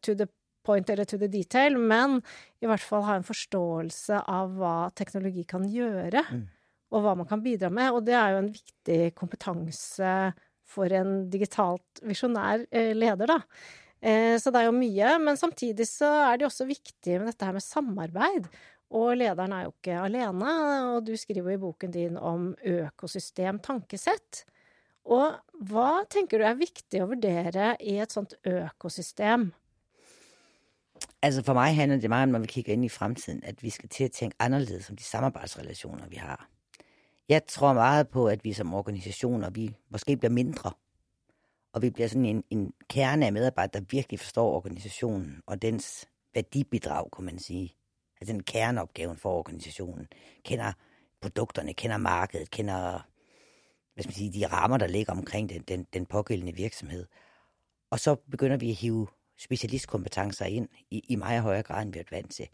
to 0.04 0.18
the 0.20 0.28
point 0.66 0.90
eller 0.92 1.08
to 1.08 1.20
the 1.22 1.30
detail, 1.32 1.78
men 1.80 2.20
i 2.60 2.68
hvert 2.68 2.84
fall 2.84 3.06
ha 3.08 3.16
en 3.16 3.26
forståelse 3.26 4.26
av 4.28 4.58
hva 4.60 4.76
teknologi 4.98 5.46
kan 5.48 5.64
gjøre, 5.70 6.26
mm. 6.26 6.44
og 6.92 7.06
hva 7.06 7.16
man 7.22 7.30
kan 7.30 7.44
bidra 7.46 7.72
med. 7.74 7.94
Og 7.94 8.04
det 8.06 8.18
er 8.18 8.34
jo 8.34 8.44
en 8.44 8.52
viktig 8.52 9.00
kompetanse 9.18 10.12
for 10.66 10.92
en 10.98 11.28
digitalt 11.32 12.02
visjonær 12.04 12.66
leder, 12.98 13.30
da. 13.30 13.40
Eh, 14.06 14.36
så 14.42 14.52
det 14.54 14.62
er 14.62 14.70
jo 14.70 14.78
mye. 14.78 15.18
Men 15.24 15.40
samtidig 15.40 15.88
så 15.90 16.10
er 16.30 16.40
det 16.40 16.50
også 16.50 16.68
viktig 16.70 17.20
med 17.20 17.32
dette 17.32 17.48
her 17.48 17.56
med 17.56 17.66
samarbeid. 17.66 18.50
Og 18.90 19.18
lederen 19.18 19.52
er 19.52 19.66
jo 19.66 19.74
ikke 19.74 19.98
alene, 20.06 20.52
og 20.94 21.08
du 21.08 21.16
skriver 21.18 21.56
i 21.56 21.58
boken 21.62 21.92
din 21.92 22.18
om 22.18 22.52
økosystemtankesett. 22.64 24.46
Og 25.06 25.36
hva 25.70 25.90
tenker 26.10 26.42
du 26.42 26.46
er 26.46 26.58
viktig 26.58 27.02
å 27.02 27.10
vurdere 27.10 27.76
i 27.82 27.98
et 28.02 28.14
sånt 28.14 28.34
økosystem? 28.46 29.52
Altså 31.22 31.44
for 31.44 31.58
mig 31.58 31.76
handler 31.76 31.98
det 32.02 32.10
mye 32.10 32.24
om, 32.24 32.30
når 32.36 32.46
vi 32.46 32.54
kikker 32.58 32.74
inn 32.74 32.86
i 32.86 32.90
fremtiden, 32.90 33.42
at 33.44 33.64
vi 33.64 33.70
skal 33.74 33.90
til 33.90 34.10
å 34.10 34.14
tenke 34.14 34.38
annerledes 34.40 34.90
om 34.90 34.98
de 34.98 35.04
samarbeidsrelasjoner 35.04 36.10
vi 36.10 36.22
har. 36.22 36.48
Jeg 37.30 37.46
tror 37.50 37.74
mye 37.74 38.06
på, 38.06 38.28
at 38.30 38.44
vi 38.44 38.54
som 38.54 38.74
organisationer, 38.74 39.50
vi 39.50 39.72
kanskje 39.92 40.18
blir 40.18 40.30
mindre, 40.30 40.72
og 41.74 41.82
vi 41.82 41.90
blir 41.90 42.08
sådan 42.08 42.26
en, 42.26 42.44
en 42.52 42.74
kerne 42.90 43.28
av 43.28 43.34
medarbeidere 43.34 43.82
der 43.82 43.88
virkelig 43.92 44.20
forstår 44.20 44.56
organisationen 44.56 45.42
og 45.48 45.62
dens 45.62 46.06
verdibidrag, 46.34 47.10
kan 47.16 47.26
man 47.26 47.40
si. 47.40 47.76
Altså 48.26 48.34
den 48.34 48.44
kerneopgaven 48.44 49.18
for 49.18 49.38
organisationen. 49.38 50.08
Kender 50.44 50.74
produkterne, 51.22 51.74
kender 51.74 51.98
markedet, 51.98 52.52
kender 52.52 53.08
hvad 53.94 54.04
skal 54.04 54.10
man 54.10 54.16
sige, 54.16 54.34
de 54.34 54.48
rammer, 54.48 54.78
der 54.78 54.88
ligger 54.88 55.14
omkring 55.14 55.50
den, 55.50 55.62
den, 55.62 55.88
den 55.94 56.06
pågældende 56.06 56.56
virksomhed. 56.56 57.06
Og 57.90 58.00
så 58.00 58.16
begynder 58.16 58.58
vi 58.58 58.70
at 58.70 58.76
hive 58.76 59.08
specialistkompetencer 59.38 60.46
ind 60.46 60.70
i, 60.92 61.04
i 61.10 61.16
meget 61.16 61.42
højere 61.42 61.64
grad, 61.64 61.84
end 61.84 61.94
vi 61.94 62.00
er 62.00 62.04
vant 62.12 62.32
til. 62.32 62.48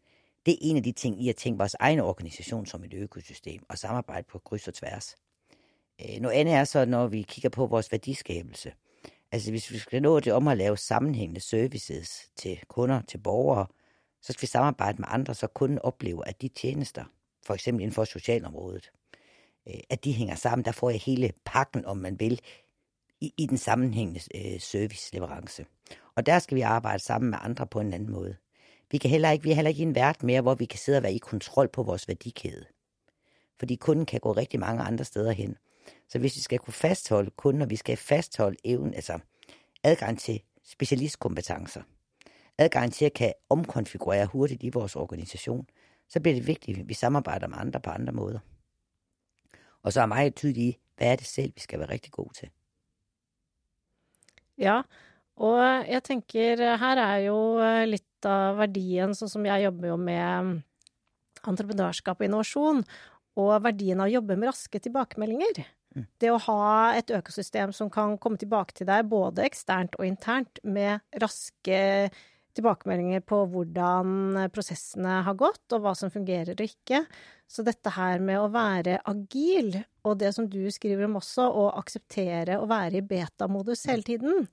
Det 0.46 0.52
er 0.54 0.58
en 0.62 0.78
af 0.78 0.84
de 0.84 0.92
ting, 0.92 1.24
I 1.24 1.26
har 1.26 1.34
tænkt 1.34 1.60
vores 1.60 1.76
egen 1.80 2.00
organisation 2.00 2.66
som 2.66 2.84
et 2.84 2.94
økosystem, 2.94 3.66
og 3.70 3.78
samarbejde 3.78 4.28
på 4.32 4.40
kryds 4.40 4.68
og 4.68 4.74
tværs. 4.74 5.16
Øh, 6.02 6.22
noget 6.22 6.36
andet 6.36 6.54
er 6.54 6.64
så, 6.64 6.86
når 6.86 7.08
vi 7.08 7.22
kigger 7.22 7.50
på 7.50 7.66
vores 7.66 7.92
værdiskabelse. 7.92 8.74
Altså 9.32 9.52
hvis 9.52 9.72
vi 9.72 9.78
skal 9.78 10.02
nå 10.02 10.20
det 10.20 10.34
om 10.34 10.48
at 10.48 10.58
lave 10.58 10.78
sammenhængende 10.78 11.42
services 11.42 12.30
til 12.36 12.60
kunder, 12.68 13.02
til 13.02 13.18
borgere, 13.18 13.68
så 14.22 14.34
skal 14.34 14.42
vi 14.42 14.48
samarbejde 14.48 14.98
med 15.02 15.08
andre, 15.12 15.34
så 15.34 15.48
kunden 15.48 15.80
oplever, 15.80 16.24
at 16.24 16.42
de 16.42 16.48
tjenester, 16.48 17.06
for 17.46 17.54
eksempel 17.54 17.82
inden 17.82 17.96
for 17.96 18.04
socialområdet, 18.04 18.92
øh, 19.68 19.80
at 19.90 20.04
de 20.04 20.14
hænger 20.14 20.36
sammen. 20.36 20.66
Der 20.66 20.72
får 20.72 20.90
jeg 20.90 21.00
hele 21.00 21.34
pakken, 21.46 21.86
om 21.86 21.98
man 21.98 22.20
vil, 22.20 22.42
i, 23.22 23.34
i 23.38 23.46
den 23.46 23.58
sammenhængende 23.58 24.20
øh, 24.36 24.60
serviceleverance. 24.60 25.66
Og 26.16 26.26
der 26.26 26.40
skal 26.40 26.56
vi 26.56 26.62
arbejde 26.62 27.04
sammen 27.04 27.30
med 27.30 27.38
andre 27.42 27.68
på 27.68 27.80
en 27.80 27.94
anden 27.94 28.12
måde. 28.12 28.36
Vi, 28.92 28.98
kan 28.98 29.10
heller 29.10 29.32
ikke, 29.32 29.44
vi 29.44 29.52
er 29.52 29.56
heller 29.56 29.70
ikke 29.70 29.80
i 29.80 29.86
en 29.86 29.96
verden 29.96 30.26
mere, 30.26 30.42
hvor 30.42 30.56
vi 30.56 30.66
kan 30.66 30.80
sidde 30.80 30.98
og 30.98 31.04
være 31.04 31.14
i 31.14 31.18
kontrol 31.18 31.68
på 31.68 31.84
vores 31.84 32.08
værdikæde. 32.08 32.66
Fordi 33.60 33.76
kunden 33.76 34.06
kan 34.06 34.20
gå 34.20 34.32
rigtig 34.32 34.60
mange 34.60 34.84
andre 34.84 35.06
steder 35.06 35.32
hen. 35.32 35.58
Så 36.10 36.20
hvis 36.20 36.36
vi 36.36 36.42
skal 36.42 36.60
kunne 36.60 36.74
fastholde 36.74 37.32
kunden, 37.32 37.62
og 37.62 37.70
vi 37.70 37.76
skal 37.76 37.98
fastholde 37.98 38.58
evnen, 38.64 38.94
altså 38.94 39.20
adgang 39.84 40.20
til 40.20 40.42
specialistkompetencer, 40.64 41.82
adgang 42.62 42.94
til 42.94 43.06
at 43.06 43.14
kan 43.14 43.34
omkonfigurere 43.50 44.26
hurtigt 44.26 44.64
i 44.64 44.70
vores 44.70 44.96
organisation, 44.96 45.68
så 46.10 46.20
bliver 46.20 46.36
det 46.36 46.48
vigtigt, 46.48 46.80
at 46.80 46.90
vi 46.90 46.94
samarbejder 46.94 47.48
med 47.48 47.58
andre 47.58 47.80
på 47.80 47.90
andre 47.90 48.14
måder. 48.14 48.40
Og 49.84 49.94
så 49.94 50.02
er 50.02 50.06
meget 50.06 50.36
tydeligt 50.36 50.76
i, 50.76 50.80
hvad 50.98 51.12
er 51.12 51.16
det 51.16 51.28
selv, 51.28 51.52
vi 51.56 51.62
skal 51.62 51.80
være 51.80 51.90
rigtig 51.90 52.12
gode 52.12 52.34
til. 52.34 52.50
Ja, 54.58 54.82
og 55.36 55.60
jeg 55.90 56.04
tenker 56.04 56.78
her 56.78 57.02
er 57.02 57.18
jo 57.26 57.38
litt 57.90 58.28
av 58.30 58.60
verdien, 58.60 59.16
sånn 59.18 59.32
som 59.32 59.46
jeg 59.48 59.66
jobber 59.66 59.90
jo 59.90 59.98
med 59.98 60.62
entreprenørskap 61.42 62.20
og 62.22 62.28
innovasjon, 62.28 62.84
og 63.42 63.54
verdien 63.66 64.02
av 64.04 64.12
å 64.12 64.14
jobbe 64.20 64.38
med 64.38 64.52
raske 64.52 64.82
tilbakemeldinger. 64.84 65.64
Mm. 65.96 66.06
Det 66.22 66.30
å 66.32 66.40
ha 66.46 66.66
et 67.00 67.10
økosystem 67.12 67.74
som 67.76 67.90
kan 67.92 68.18
komme 68.22 68.40
tilbake 68.40 68.76
til 68.78 68.88
deg, 68.88 69.10
både 69.10 69.48
eksternt 69.48 69.98
og 69.98 70.06
internt, 70.08 70.62
med 70.64 71.02
raske 71.24 71.80
tilbakemeldinger 72.58 73.24
på 73.28 73.44
hvordan 73.52 74.38
eh, 74.40 74.50
prosessene 74.54 75.22
har 75.26 75.38
gått, 75.40 75.64
og 75.76 75.86
hva 75.86 75.94
som 75.98 76.12
fungerer 76.14 76.56
og 76.56 76.66
ikke. 76.66 77.04
Så 77.52 77.66
dette 77.68 77.92
her 77.96 78.22
med 78.24 78.40
å 78.40 78.52
være 78.52 79.02
agil, 79.12 79.76
og 80.08 80.20
det 80.22 80.32
som 80.36 80.48
du 80.50 80.64
skriver 80.72 81.08
om 81.08 81.20
også, 81.20 81.48
å 81.48 81.68
akseptere 81.82 82.60
å 82.62 82.70
være 82.70 83.02
i 83.02 83.06
betamodus 83.06 83.84
hele 83.92 84.08
tiden. 84.08 84.48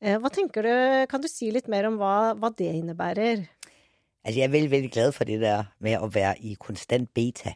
Eh, 0.00 0.18
hva 0.20 0.30
tenker 0.30 0.66
du, 0.66 0.74
Kan 1.10 1.22
du 1.24 1.28
si 1.30 1.50
litt 1.54 1.68
mer 1.68 1.88
om 1.90 1.98
hva, 2.00 2.34
hva 2.38 2.52
det 2.54 2.70
innebærer? 2.70 3.46
Altså, 4.24 4.38
jeg 4.38 4.48
er 4.48 4.54
veldig, 4.54 4.70
veldig 4.70 4.90
glad 4.90 5.12
for 5.12 5.28
det 5.28 5.42
der 5.42 5.70
med 5.84 6.00
å 6.00 6.08
være 6.08 6.38
i 6.40 6.54
konstant 6.60 7.10
beta. 7.14 7.54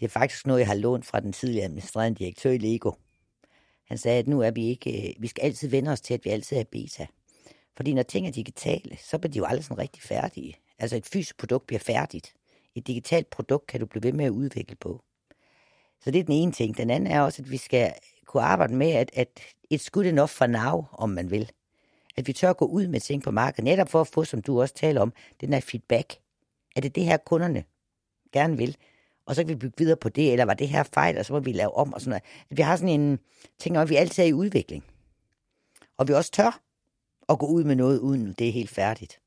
Det 0.00 0.08
er 0.08 0.12
faktisk 0.14 0.46
noe 0.48 0.62
jeg 0.62 0.70
har 0.70 0.78
lånt 0.80 1.04
fra 1.04 1.20
den 1.20 1.34
tidligere 1.36 1.68
administrerende 1.68 2.18
direktør 2.22 2.56
i 2.56 2.60
Lego. 2.62 2.94
Han 3.90 3.98
sagde, 3.98 4.18
at 4.18 4.28
nu 4.28 4.40
er 4.40 4.54
vi 4.56 4.70
ikke, 4.70 5.14
vi 5.18 5.28
skal 5.28 5.50
altid 5.50 5.68
vende 5.68 5.92
os 5.92 6.00
til, 6.00 6.14
at 6.14 6.24
vi 6.24 6.30
altid 6.30 6.58
er 6.58 6.68
beta. 6.72 7.06
Fordi 7.80 7.92
når 7.94 8.02
ting 8.02 8.26
er 8.26 8.30
digitale, 8.30 8.96
så 8.98 9.18
bliver 9.18 9.32
de 9.32 9.38
jo 9.38 9.44
aldrig 9.44 9.64
sådan 9.64 9.78
rigtig 9.78 10.02
færdige. 10.02 10.56
Altså 10.78 10.96
et 10.96 11.06
fysisk 11.06 11.38
produkt 11.38 11.66
bliver 11.66 11.80
færdigt. 11.80 12.34
Et 12.74 12.86
digitalt 12.86 13.30
produkt 13.30 13.66
kan 13.66 13.80
du 13.80 13.86
blive 13.86 14.02
ved 14.02 14.12
med 14.12 14.24
at 14.24 14.30
udvikle 14.30 14.76
på. 14.76 15.04
Så 16.00 16.10
det 16.10 16.18
er 16.18 16.24
den 16.24 16.34
ene 16.34 16.52
ting. 16.52 16.76
Den 16.76 16.90
anden 16.90 17.10
er 17.10 17.20
også, 17.20 17.42
at 17.42 17.50
vi 17.50 17.56
skal 17.56 17.92
kunne 18.26 18.42
arbejde 18.42 18.74
med, 18.74 18.90
at, 18.90 19.10
at 19.14 19.40
et 19.70 19.80
skud 19.80 20.04
enough 20.04 20.28
for 20.28 20.46
now, 20.46 20.84
om 20.92 21.08
man 21.08 21.30
vil. 21.30 21.50
At 22.16 22.26
vi 22.26 22.32
tør 22.32 22.52
gå 22.52 22.64
ud 22.64 22.86
med 22.86 23.00
ting 23.00 23.22
på 23.22 23.30
markedet, 23.30 23.64
netop 23.64 23.88
for 23.88 24.00
at 24.00 24.08
få, 24.08 24.24
som 24.24 24.42
du 24.42 24.60
også 24.60 24.74
taler 24.74 25.00
om, 25.00 25.12
den 25.40 25.52
her 25.52 25.60
feedback. 25.60 26.16
Er 26.76 26.80
det 26.80 26.94
det 26.94 27.04
her, 27.04 27.16
kunderne 27.16 27.64
gerne 28.32 28.56
vil? 28.56 28.76
Og 29.26 29.34
så 29.34 29.42
kan 29.42 29.48
vi 29.48 29.54
bygge 29.54 29.78
videre 29.78 29.96
på 29.96 30.08
det, 30.08 30.32
eller 30.32 30.44
var 30.44 30.54
det 30.54 30.68
her 30.68 30.82
fejl, 30.82 31.18
og 31.18 31.26
så 31.26 31.32
må 31.32 31.40
vi 31.40 31.52
lave 31.52 31.74
om, 31.76 31.94
og 31.94 32.00
sådan 32.00 32.10
noget. 32.10 32.22
At 32.50 32.56
vi 32.56 32.62
har 32.62 32.76
sådan 32.76 33.00
en 33.00 33.18
ting 33.58 33.76
om, 33.76 33.82
at 33.82 33.90
vi 33.90 33.96
altid 33.96 34.22
er 34.22 34.28
i 34.28 34.32
udvikling. 34.32 34.84
Og 35.98 36.08
vi 36.08 36.12
også 36.12 36.30
tør 36.30 36.60
at 37.30 37.38
gå 37.38 37.46
ud 37.46 37.64
med 37.64 37.76
noget, 37.76 37.98
uden 37.98 38.32
det 38.38 38.48
er 38.48 38.52
helt 38.52 38.70
færdigt. 38.70 39.20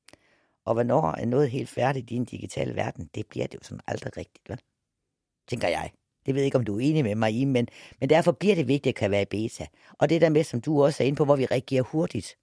Og 0.65 0.73
hvornår 0.73 1.11
er 1.11 1.25
noget 1.25 1.49
helt 1.49 1.69
færdigt 1.69 2.11
i 2.11 2.15
en 2.15 2.25
digital 2.25 2.75
verden, 2.75 3.09
det 3.15 3.27
bliver 3.27 3.47
det 3.47 3.53
jo 3.53 3.59
sådan 3.63 3.81
aldrig 3.87 4.17
rigtigt, 4.17 4.49
vel? 4.49 4.59
Tænker 5.47 5.67
jeg. 5.67 5.91
Det 6.25 6.33
ved 6.33 6.41
jeg 6.41 6.45
ikke, 6.45 6.57
om 6.57 6.65
du 6.65 6.75
er 6.75 6.79
enig 6.79 7.03
med 7.03 7.15
mig 7.15 7.39
i, 7.39 7.45
men, 7.45 7.67
men 7.99 8.09
derfor 8.09 8.31
bliver 8.31 8.55
det 8.55 8.67
vigtigt 8.67 8.93
at 8.93 8.99
kan 8.99 9.11
være 9.11 9.21
i 9.21 9.25
beta. 9.25 9.65
Og 9.93 10.09
det 10.09 10.21
der 10.21 10.29
med, 10.29 10.43
som 10.43 10.61
du 10.61 10.83
også 10.83 11.03
er 11.03 11.07
inde 11.07 11.17
på, 11.17 11.25
hvor 11.25 11.35
vi 11.35 11.45
reagerer 11.45 11.83
hurtigt. 11.83 12.37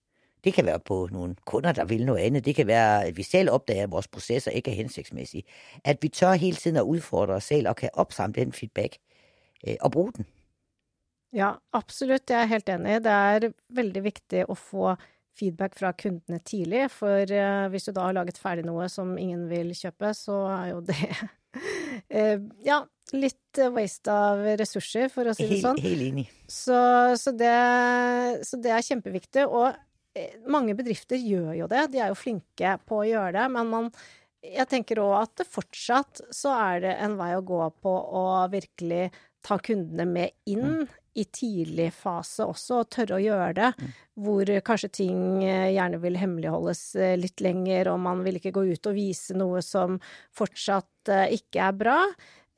Det 0.44 0.54
kan 0.54 0.66
være 0.66 0.80
på 0.80 1.08
nogle 1.12 1.36
kunder, 1.46 1.72
der 1.72 1.84
vil 1.84 2.06
noget 2.06 2.20
andet. 2.20 2.44
Det 2.44 2.54
kan 2.54 2.66
være, 2.66 3.04
at 3.04 3.16
vi 3.16 3.22
selv 3.22 3.50
opdager, 3.50 3.82
at 3.82 3.90
vores 3.90 4.08
processer 4.08 4.50
ikke 4.50 4.70
er 4.70 4.74
hensigtsmæssige. 4.74 5.42
At 5.84 5.98
vi 6.02 6.08
tør 6.08 6.32
hele 6.32 6.56
tiden 6.56 6.76
at 6.76 6.82
udfordre 6.82 7.34
os 7.34 7.44
selv 7.44 7.68
og 7.68 7.76
kan 7.76 7.90
opsamle 7.92 8.40
den 8.40 8.52
feedback 8.52 8.96
øh, 9.68 9.74
og 9.80 9.90
bruge 9.92 10.12
den. 10.12 10.26
Ja, 11.32 11.52
absolut. 11.72 12.30
Jeg 12.30 12.42
er 12.42 12.46
helt 12.46 12.68
enig. 12.68 13.04
Det 13.04 13.12
er 13.12 13.50
veldig 13.68 14.04
vigtigt 14.04 14.44
at 14.50 14.58
få 14.58 14.94
feedback 15.38 15.76
fra 15.78 15.92
kundene 15.96 16.40
tidlig, 16.46 16.86
for 16.92 17.34
uh, 17.34 17.66
hvis 17.72 17.88
du 17.88 17.92
da 17.96 18.08
har 18.08 18.16
laget 18.16 18.40
ferdig 18.40 18.66
noe 18.66 18.88
som 18.92 19.16
ingen 19.20 19.46
vil 19.50 19.72
kjøpe, 19.76 20.12
så 20.16 20.42
er 20.52 20.72
jo 20.72 20.80
det 20.88 21.02
uh, 21.10 22.40
Ja, 22.70 22.82
litt 23.16 23.60
waste 23.74 24.14
av 24.14 24.42
ressurser, 24.60 25.08
for 25.12 25.30
å 25.30 25.34
si 25.36 25.48
det 25.50 25.60
sånn. 25.64 25.80
Helt 25.82 26.06
enig. 26.10 26.26
Så, 26.46 26.78
så, 27.18 27.34
det, 27.34 27.54
så 28.46 28.60
det 28.62 28.74
er 28.76 28.86
kjempeviktig. 28.86 29.48
Og 29.48 29.72
eh, 30.14 30.36
mange 30.50 30.76
bedrifter 30.78 31.18
gjør 31.18 31.56
jo 31.58 31.68
det, 31.70 31.88
de 31.90 32.04
er 32.04 32.12
jo 32.12 32.18
flinke 32.18 32.76
på 32.86 33.02
å 33.02 33.08
gjøre 33.08 33.34
det, 33.40 33.48
men 33.56 33.74
man 33.74 33.92
jeg 34.40 34.64
tenker 34.70 35.02
òg 35.02 35.18
at 35.18 35.32
det 35.42 35.44
fortsatt 35.52 36.22
så 36.32 36.54
er 36.56 36.78
det 36.86 36.94
en 37.04 37.18
vei 37.18 37.34
å 37.36 37.42
gå 37.44 37.60
på 37.84 37.90
å 37.92 38.22
virkelig 38.48 39.10
ta 39.44 39.58
kundene 39.60 40.06
med 40.08 40.32
inn 40.48 40.64
mm 40.64 40.99
i 41.14 41.24
tidlig 41.24 41.88
fase 41.94 42.44
også, 42.46 42.82
og 42.82 42.90
tørre 42.94 43.16
å 43.16 43.22
gjøre 43.22 43.52
det. 43.56 43.70
Mm. 43.76 43.94
Hvor 44.24 44.52
kanskje 44.66 44.90
ting 45.00 45.22
eh, 45.44 45.70
gjerne 45.74 46.00
vil 46.02 46.18
hemmeligholdes 46.20 46.82
eh, 46.96 47.16
litt 47.18 47.42
lenger, 47.42 47.90
og 47.92 48.02
man 48.04 48.22
vil 48.26 48.38
ikke 48.38 48.54
gå 48.54 48.66
ut 48.70 48.90
og 48.90 48.96
vise 48.96 49.36
noe 49.38 49.62
som 49.64 49.98
fortsatt 50.36 51.10
eh, 51.10 51.34
ikke 51.40 51.64
er 51.70 51.80
bra. 51.86 52.02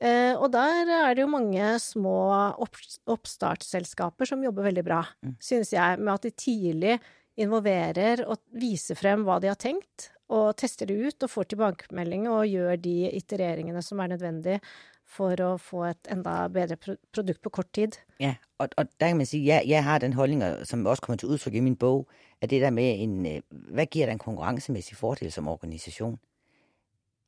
Og 0.03 0.49
der 0.51 0.89
er 0.91 1.13
det 1.15 1.21
jo 1.21 1.29
mange 1.31 1.63
små 1.79 2.17
oppstartsselskaper 2.59 4.27
som 4.27 4.41
jobber 4.43 4.65
veldig 4.65 4.81
bra, 4.83 4.97
mm. 5.23 5.37
synes 5.39 5.71
jeg, 5.71 6.01
med 6.01 6.11
at 6.11 6.25
de 6.25 6.31
tidlig 6.35 6.97
involverer 7.39 8.25
og 8.27 8.41
viser 8.59 8.99
frem 8.99 9.23
hva 9.23 9.37
de 9.39 9.47
har 9.47 9.61
tenkt, 9.61 10.09
og 10.33 10.57
tester 10.59 10.91
det 10.91 10.97
ut 11.07 11.23
og 11.23 11.31
får 11.31 11.53
tilbakemelding 11.53 12.27
og 12.31 12.49
gjør 12.51 12.81
de 12.83 12.97
itereringene 13.15 13.79
som 13.85 14.01
er 14.03 14.11
nødvendig 14.11 14.59
for 15.13 15.37
å 15.45 15.53
få 15.61 15.83
et 15.91 16.09
enda 16.11 16.47
bedre 16.53 16.77
produkt 17.13 17.41
på 17.43 17.51
kort 17.53 17.69
tid. 17.73 17.97
Ja, 18.19 18.35
og, 18.57 18.69
og 18.77 18.85
der 18.99 19.07
kan 19.07 19.17
man 19.17 19.25
sige, 19.25 19.45
jeg, 19.45 19.63
jeg 19.67 19.83
har 19.83 19.97
den 19.99 20.13
holdning, 20.13 20.43
som 20.65 20.85
også 20.85 21.01
kommer 21.01 21.17
til 21.17 21.27
udtryk 21.27 21.53
i 21.53 21.59
min 21.59 21.75
bog, 21.75 22.07
at 22.41 22.49
det 22.49 22.61
der 22.61 22.69
med, 22.69 22.95
en, 22.99 23.25
øh, 23.25 23.41
hvad 23.49 23.85
giver 23.85 24.05
der 24.05 24.13
en 24.13 24.19
konkurrencemæssig 24.19 24.97
fordel 24.97 25.31
som 25.31 25.47
organisation? 25.47 26.19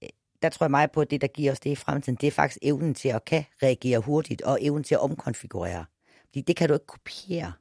Øh, 0.04 0.10
der 0.42 0.50
tror 0.50 0.66
jeg 0.66 0.72
meget 0.72 0.92
på, 0.92 1.02
at 1.02 1.12
det, 1.12 1.22
der 1.22 1.28
giver 1.28 1.52
os 1.52 1.60
det 1.60 1.70
i 1.70 1.76
fremtiden, 1.76 2.18
det 2.22 2.28
er 2.28 2.32
faktisk 2.32 2.60
evnen 2.62 2.94
til 2.94 3.10
at 3.10 3.26
kan 3.26 3.44
reagere 3.64 4.00
hurtigt, 4.00 4.42
og 4.42 4.58
evnen 4.62 4.84
til 4.84 4.96
at 4.96 5.02
omkonfigurere. 5.02 5.86
Fordi 6.26 6.42
det 6.42 6.56
kan 6.56 6.70
du 6.70 6.74
ikke 6.74 6.86
kopiere. 6.86 7.54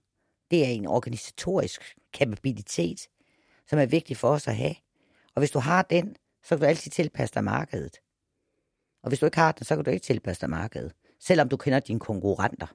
Det 0.51 0.65
er 0.65 0.69
en 0.69 0.87
organisatorisk 0.87 1.81
kapabilitet, 2.13 3.01
som 3.69 3.79
er 3.79 3.87
vigtig 3.87 4.17
for 4.17 4.29
os 4.29 4.49
at 4.49 4.57
have. 4.57 4.75
Og 5.35 5.41
hvis 5.41 5.51
du 5.51 5.59
har 5.59 5.83
den, 5.83 6.17
så 6.43 6.49
kan 6.49 6.59
du 6.59 6.65
altid 6.65 6.91
tilpasse 6.91 7.35
dig 7.35 7.45
markedet. 7.45 7.97
Og 9.05 9.09
hvis 9.09 9.19
du 9.19 9.27
ikke 9.27 9.39
har 9.39 9.53
den, 9.53 9.65
så 9.65 9.77
kan 9.77 9.85
du 9.85 9.91
ikke 9.91 10.05
tilpasse 10.05 10.41
dig 10.41 10.51
markedet, 10.51 10.93
selvom 11.21 11.49
du 11.49 11.57
kender 11.57 11.81
dine 11.81 12.01
konkurrenter. 12.01 12.67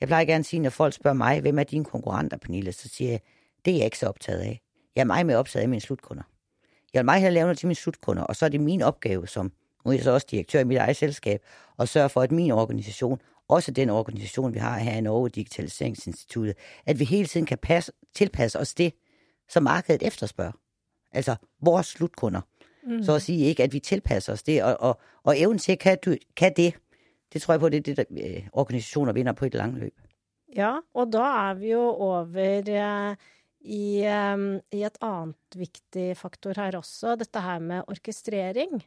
Jeg 0.00 0.08
plejer 0.08 0.24
gerne 0.24 0.40
at 0.40 0.46
sige, 0.46 0.60
når 0.60 0.70
folk 0.70 0.94
spørger 0.94 1.14
mig, 1.14 1.40
hvem 1.40 1.58
er 1.58 1.62
dine 1.62 1.84
konkurrenter, 1.84 2.36
Pernille, 2.36 2.72
så 2.72 2.88
siger 2.88 3.10
jeg, 3.10 3.20
det 3.64 3.72
er 3.72 3.76
jeg 3.76 3.84
ikke 3.84 3.98
så 3.98 4.06
optaget 4.06 4.40
af. 4.40 4.60
Jeg 4.96 5.00
er 5.00 5.04
meget 5.04 5.26
mere 5.26 5.36
optaget 5.36 5.62
af 5.62 5.68
mine 5.68 5.80
slutkunder. 5.80 6.22
Jeg 6.94 6.98
vil 6.98 7.04
meget 7.04 7.20
hellere 7.20 7.34
lave 7.34 7.44
noget 7.44 7.58
til 7.58 7.66
mine 7.66 7.74
slutkunder, 7.74 8.22
og 8.22 8.36
så 8.36 8.44
er 8.44 8.48
det 8.48 8.60
min 8.60 8.82
opgave 8.82 9.28
som, 9.28 9.52
nu 9.84 9.90
er 9.90 9.94
jeg 9.94 10.04
så 10.04 10.10
også 10.10 10.26
direktør 10.30 10.60
i 10.60 10.64
mit 10.64 10.78
eget 10.78 10.96
selskab, 10.96 11.42
at 11.78 11.88
sørge 11.88 12.08
for, 12.08 12.22
at 12.22 12.32
min 12.32 12.50
organisation, 12.50 13.20
også 13.48 13.70
den 13.70 13.90
organisation, 13.90 14.54
vi 14.54 14.58
har 14.58 14.78
her 14.78 14.96
i 14.96 15.00
Norge, 15.00 15.28
Digitaliseringsinstituttet, 15.28 16.56
at 16.86 16.98
vi 16.98 17.04
hele 17.04 17.26
tiden 17.26 17.46
kan 17.46 17.58
passe, 17.58 17.92
tilpasse 18.14 18.58
os 18.58 18.74
det, 18.74 18.94
som 19.48 19.62
markedet 19.62 20.06
efterspørger. 20.06 20.52
Altså 21.12 21.36
vores 21.60 21.86
slutkunder. 21.86 22.40
Mm. 22.82 23.02
Så 23.02 23.14
at 23.14 23.22
sige 23.22 23.46
ikke, 23.46 23.62
at 23.62 23.72
vi 23.72 23.80
tilpasser 23.80 24.32
os 24.32 24.42
det, 24.42 24.62
og, 24.62 24.76
og, 24.80 25.00
og 25.22 25.40
evnen 25.40 25.58
til, 25.58 25.78
kan, 25.78 25.98
du, 26.04 26.16
kan 26.36 26.52
det, 26.56 26.74
det 27.32 27.42
tror 27.42 27.54
jeg 27.54 27.60
på, 27.60 27.68
det 27.68 27.76
er 27.76 27.94
det, 27.94 27.96
der 27.96 28.04
øh, 28.10 28.48
organisationer 28.52 29.12
vinder 29.12 29.32
på 29.32 29.44
et 29.44 29.54
langt 29.54 29.78
løb. 29.78 29.94
Ja, 30.56 30.78
og 30.94 31.12
da 31.12 31.22
er 31.48 31.54
vi 31.54 31.70
jo 31.72 31.80
over 31.80 32.26
uh, 32.28 33.16
i, 33.64 34.02
um, 34.34 34.58
i 34.74 34.82
et 34.84 34.98
annet 35.00 35.56
viktig 35.56 36.10
faktor 36.18 36.58
her 36.58 36.76
også, 36.76 37.16
dette 37.16 37.40
her 37.40 37.62
med 37.62 37.86
orkestrering. 37.88 38.82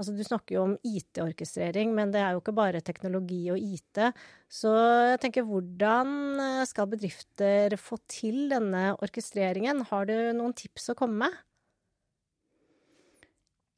Altså, 0.00 0.14
du 0.16 0.22
snakker 0.24 0.54
jo 0.56 0.62
om 0.64 0.76
IT-orkestrering, 0.80 1.90
men 1.92 2.08
det 2.14 2.22
er 2.22 2.32
jo 2.32 2.40
ikke 2.40 2.54
bare 2.56 2.80
teknologi 2.80 3.42
og 3.52 3.60
IT. 3.60 4.00
Så 4.48 4.72
jeg 5.10 5.18
tenker, 5.20 5.44
hvordan 5.44 6.40
øh, 6.40 6.62
skal 6.64 6.88
bedrifter 6.88 7.76
få 7.76 7.98
til 8.08 8.48
denne 8.48 8.94
orkestreringen? 8.96 9.84
Har 9.90 10.08
du 10.08 10.14
noen 10.38 10.56
tips 10.56 10.94
å 10.94 10.96
komme 10.96 11.26
med? 11.26 11.36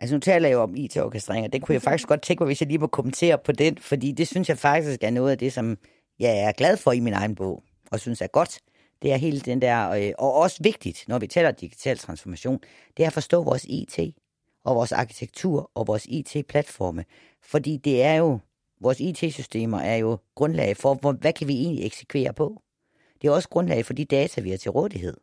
Altså 0.03 0.17
nu 0.17 0.21
taler 0.21 0.49
jeg 0.49 0.55
jo 0.55 0.63
om 0.63 0.75
IT-orkestrering, 0.77 1.47
og 1.47 1.53
det 1.53 1.63
kunne 1.63 1.73
jeg 1.73 1.83
faktisk 1.83 2.09
godt 2.09 2.23
tænke 2.23 2.43
mig, 2.43 2.47
hvis 2.47 2.61
jeg 2.61 2.69
lige 2.69 2.79
må 2.79 2.87
kommentere 2.87 3.39
på 3.39 3.53
den, 3.53 3.79
fordi 3.79 4.13
det 4.13 4.29
synes 4.29 4.49
jeg 4.49 4.59
faktisk 4.59 5.03
er 5.03 5.11
noget 5.11 5.31
af 5.31 5.39
det, 5.39 5.53
som 5.53 5.79
jeg 6.19 6.39
er 6.39 6.53
glad 6.53 6.77
for 6.77 6.93
i 6.93 7.01
min 7.01 7.13
egen 7.13 7.35
bog, 7.35 7.63
og 7.91 8.01
synes 8.01 8.21
er 8.21 8.27
godt. 8.27 8.59
Det 9.03 9.13
er 9.13 9.17
hele 9.17 9.41
den 9.41 9.63
der, 9.63 9.91
øh, 9.91 10.13
og 10.19 10.35
også 10.35 10.63
vigtigt, 10.63 11.05
når 11.09 11.19
vi 11.19 11.27
taler 11.27 11.51
digital 11.51 11.99
transformation, 11.99 12.61
det 12.97 13.03
er 13.03 13.07
at 13.07 13.13
forstå 13.13 13.43
vores 13.43 13.65
IT, 13.65 13.99
og 14.65 14.75
vores 14.75 14.93
arkitektur, 14.93 15.71
og 15.75 15.87
vores 15.87 16.07
IT-platforme. 16.07 17.05
Fordi 17.43 17.77
det 17.77 18.03
er 18.03 18.15
jo, 18.15 18.39
vores 18.81 19.01
IT-systemer 19.01 19.79
er 19.79 19.97
jo 19.97 20.19
grundlag 20.35 20.77
for, 20.77 20.95
hvor, 20.95 21.13
hvad 21.13 21.33
kan 21.33 21.49
vi 21.49 21.55
egentlig 21.55 21.87
eksekvere 21.87 22.33
på? 22.33 22.63
Det 23.23 23.29
er 23.29 23.33
også 23.33 23.49
grundlag 23.49 23.87
for 23.87 23.93
de 23.93 24.05
data, 24.05 24.41
vi 24.41 24.51
har 24.51 24.57
til 24.57 24.71
rådighed. 24.71 25.17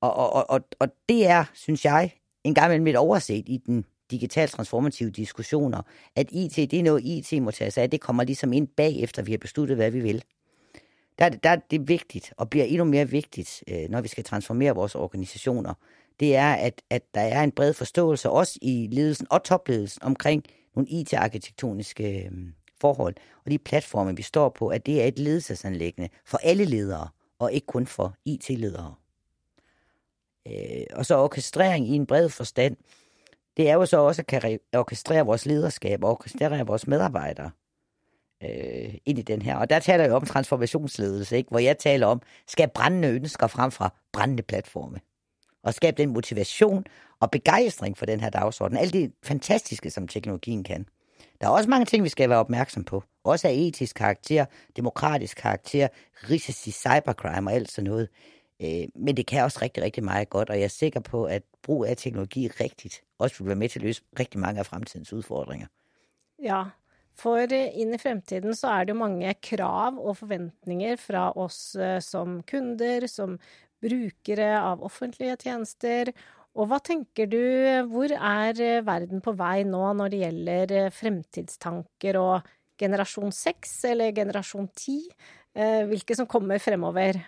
Og, 0.00 0.14
og, 0.14 0.50
og, 0.50 0.60
og 0.78 0.88
det 1.08 1.26
er, 1.26 1.44
synes 1.54 1.84
jeg, 1.84 2.10
en 2.44 2.54
gang 2.54 2.66
imellem 2.66 2.84
lidt 2.84 2.96
overset 2.96 3.44
i 3.48 3.62
den 3.66 3.84
digitalt 4.10 4.50
transformative 4.50 5.10
diskussioner, 5.10 5.82
at 6.16 6.28
IT, 6.32 6.56
det 6.56 6.74
er 6.74 6.82
noget, 6.82 7.04
IT 7.04 7.42
må 7.42 7.50
tage 7.50 7.70
sig 7.70 7.82
af. 7.82 7.90
Det 7.90 8.00
kommer 8.00 8.24
ligesom 8.24 8.52
ind 8.52 8.68
bagefter, 8.68 9.22
vi 9.22 9.30
har 9.30 9.38
besluttet, 9.38 9.76
hvad 9.76 9.90
vi 9.90 10.00
vil. 10.00 10.24
Der, 11.18 11.28
der 11.28 11.50
er 11.50 11.56
det 11.70 11.88
vigtigt, 11.88 12.32
og 12.36 12.50
bliver 12.50 12.64
endnu 12.64 12.84
mere 12.84 13.08
vigtigt, 13.08 13.64
øh, 13.68 13.88
når 13.90 14.00
vi 14.00 14.08
skal 14.08 14.24
transformere 14.24 14.74
vores 14.74 14.94
organisationer, 14.94 15.74
det 16.20 16.36
er, 16.36 16.52
at, 16.52 16.82
at 16.90 17.02
der 17.14 17.20
er 17.20 17.42
en 17.42 17.52
bred 17.52 17.72
forståelse, 17.72 18.30
også 18.30 18.58
i 18.62 18.88
ledelsen 18.92 19.26
og 19.30 19.44
topledelsen, 19.44 20.02
omkring 20.02 20.44
nogle 20.76 20.88
IT-arkitektoniske 20.88 22.24
øh, 22.24 22.32
forhold, 22.80 23.14
og 23.44 23.50
de 23.50 23.58
platforme, 23.58 24.16
vi 24.16 24.22
står 24.22 24.48
på, 24.48 24.68
at 24.68 24.86
det 24.86 25.02
er 25.02 25.06
et 25.06 25.18
ledelsesanlæggende 25.18 26.08
for 26.26 26.38
alle 26.38 26.64
ledere, 26.64 27.08
og 27.38 27.52
ikke 27.52 27.66
kun 27.66 27.86
for 27.86 28.14
IT-ledere. 28.24 28.94
Øh, 30.48 30.84
og 30.92 31.06
så 31.06 31.16
orkestrering 31.16 31.88
i 31.88 31.94
en 31.94 32.06
bred 32.06 32.28
forstand, 32.28 32.76
det 33.56 33.70
er 33.70 33.74
jo 33.74 33.86
så 33.86 33.98
også 33.98 34.22
at 34.22 34.26
kan 34.26 34.58
orkestrere 34.74 35.26
vores 35.26 35.46
lederskab 35.46 36.04
og 36.04 36.10
orkestrere 36.10 36.66
vores 36.66 36.86
medarbejdere 36.86 37.50
øh, 38.42 38.94
ind 39.06 39.18
i 39.18 39.22
den 39.22 39.42
her. 39.42 39.56
Og 39.56 39.70
der 39.70 39.78
taler 39.78 40.04
jeg 40.04 40.12
om 40.12 40.26
transformationsledelse, 40.26 41.36
ikke? 41.36 41.50
hvor 41.50 41.58
jeg 41.58 41.78
taler 41.78 42.06
om, 42.06 42.22
skal 42.48 42.68
brændende 42.68 43.08
ønsker 43.08 43.46
frem 43.46 43.70
fra 43.70 43.94
brændende 44.12 44.42
platforme. 44.42 45.00
Og 45.62 45.74
skabe 45.74 45.96
den 45.96 46.12
motivation 46.12 46.84
og 47.20 47.30
begejstring 47.30 47.98
for 47.98 48.06
den 48.06 48.20
her 48.20 48.30
dagsorden. 48.30 48.78
Alt 48.78 48.92
det 48.92 49.12
fantastiske, 49.22 49.90
som 49.90 50.08
teknologien 50.08 50.64
kan. 50.64 50.86
Der 51.40 51.46
er 51.46 51.50
også 51.50 51.70
mange 51.70 51.86
ting, 51.86 52.04
vi 52.04 52.08
skal 52.08 52.30
være 52.30 52.38
opmærksom 52.38 52.84
på. 52.84 53.02
Også 53.24 53.48
af 53.48 53.52
etisk 53.52 53.96
karakter, 53.96 54.44
demokratisk 54.76 55.36
karakter, 55.36 55.88
risici, 56.30 56.70
cybercrime 56.70 57.50
og 57.50 57.54
alt 57.54 57.70
sådan 57.70 57.90
noget. 57.90 58.08
Øh, 58.62 58.88
men 58.94 59.16
det 59.16 59.26
kan 59.26 59.44
også 59.44 59.58
rigtig, 59.62 59.82
rigtig 59.82 60.04
meget 60.04 60.30
godt, 60.30 60.50
og 60.50 60.56
jeg 60.56 60.64
er 60.64 60.68
sikker 60.68 61.00
på, 61.00 61.24
at 61.24 61.42
brug 61.62 61.86
af 61.86 61.96
teknologi 61.96 62.48
rigtigt 62.48 63.02
også 63.18 63.38
vil 63.38 63.46
være 63.46 63.62
med 63.62 63.68
til 63.68 63.78
at 63.78 63.84
løse 63.84 64.02
rigtig 64.18 64.40
mange 64.40 64.58
af 64.58 64.66
fremtidens 64.66 65.12
udfordringer. 65.12 65.66
Ja, 66.42 66.64
for 67.14 67.38
inn 67.54 67.94
i 67.94 67.98
fremtiden 68.02 68.54
så 68.58 68.72
er 68.74 68.84
det 68.84 68.94
jo 68.94 68.98
mange 68.98 69.34
krav 69.42 69.98
og 69.98 70.16
forventninger 70.18 70.96
fra 70.98 71.30
oss 71.38 71.76
øh, 71.78 72.00
som 72.02 72.40
kunder, 72.50 73.06
som 73.10 73.38
brukere 73.82 74.56
av 74.58 74.82
offentlige 74.82 75.36
tjenester. 75.36 76.10
Og 76.54 76.68
hva 76.70 76.78
tenker 76.78 77.26
du, 77.30 77.42
hvor 77.90 78.10
er 78.14 78.54
øh, 78.54 78.86
verden 78.86 79.22
på 79.22 79.34
vei 79.38 79.64
nå 79.66 79.92
når 79.92 80.12
det 80.12 80.24
gjelder 80.24 80.74
øh, 80.86 80.92
fremtidstanker 80.94 82.18
og 82.18 82.50
generasjon 82.78 83.32
6 83.32 83.84
eller 83.92 84.14
generasjon 84.14 84.68
10? 84.76 85.00
Hvilke 85.54 86.16
som 86.18 86.26
kommer 86.26 86.58
fremover? 86.58 87.20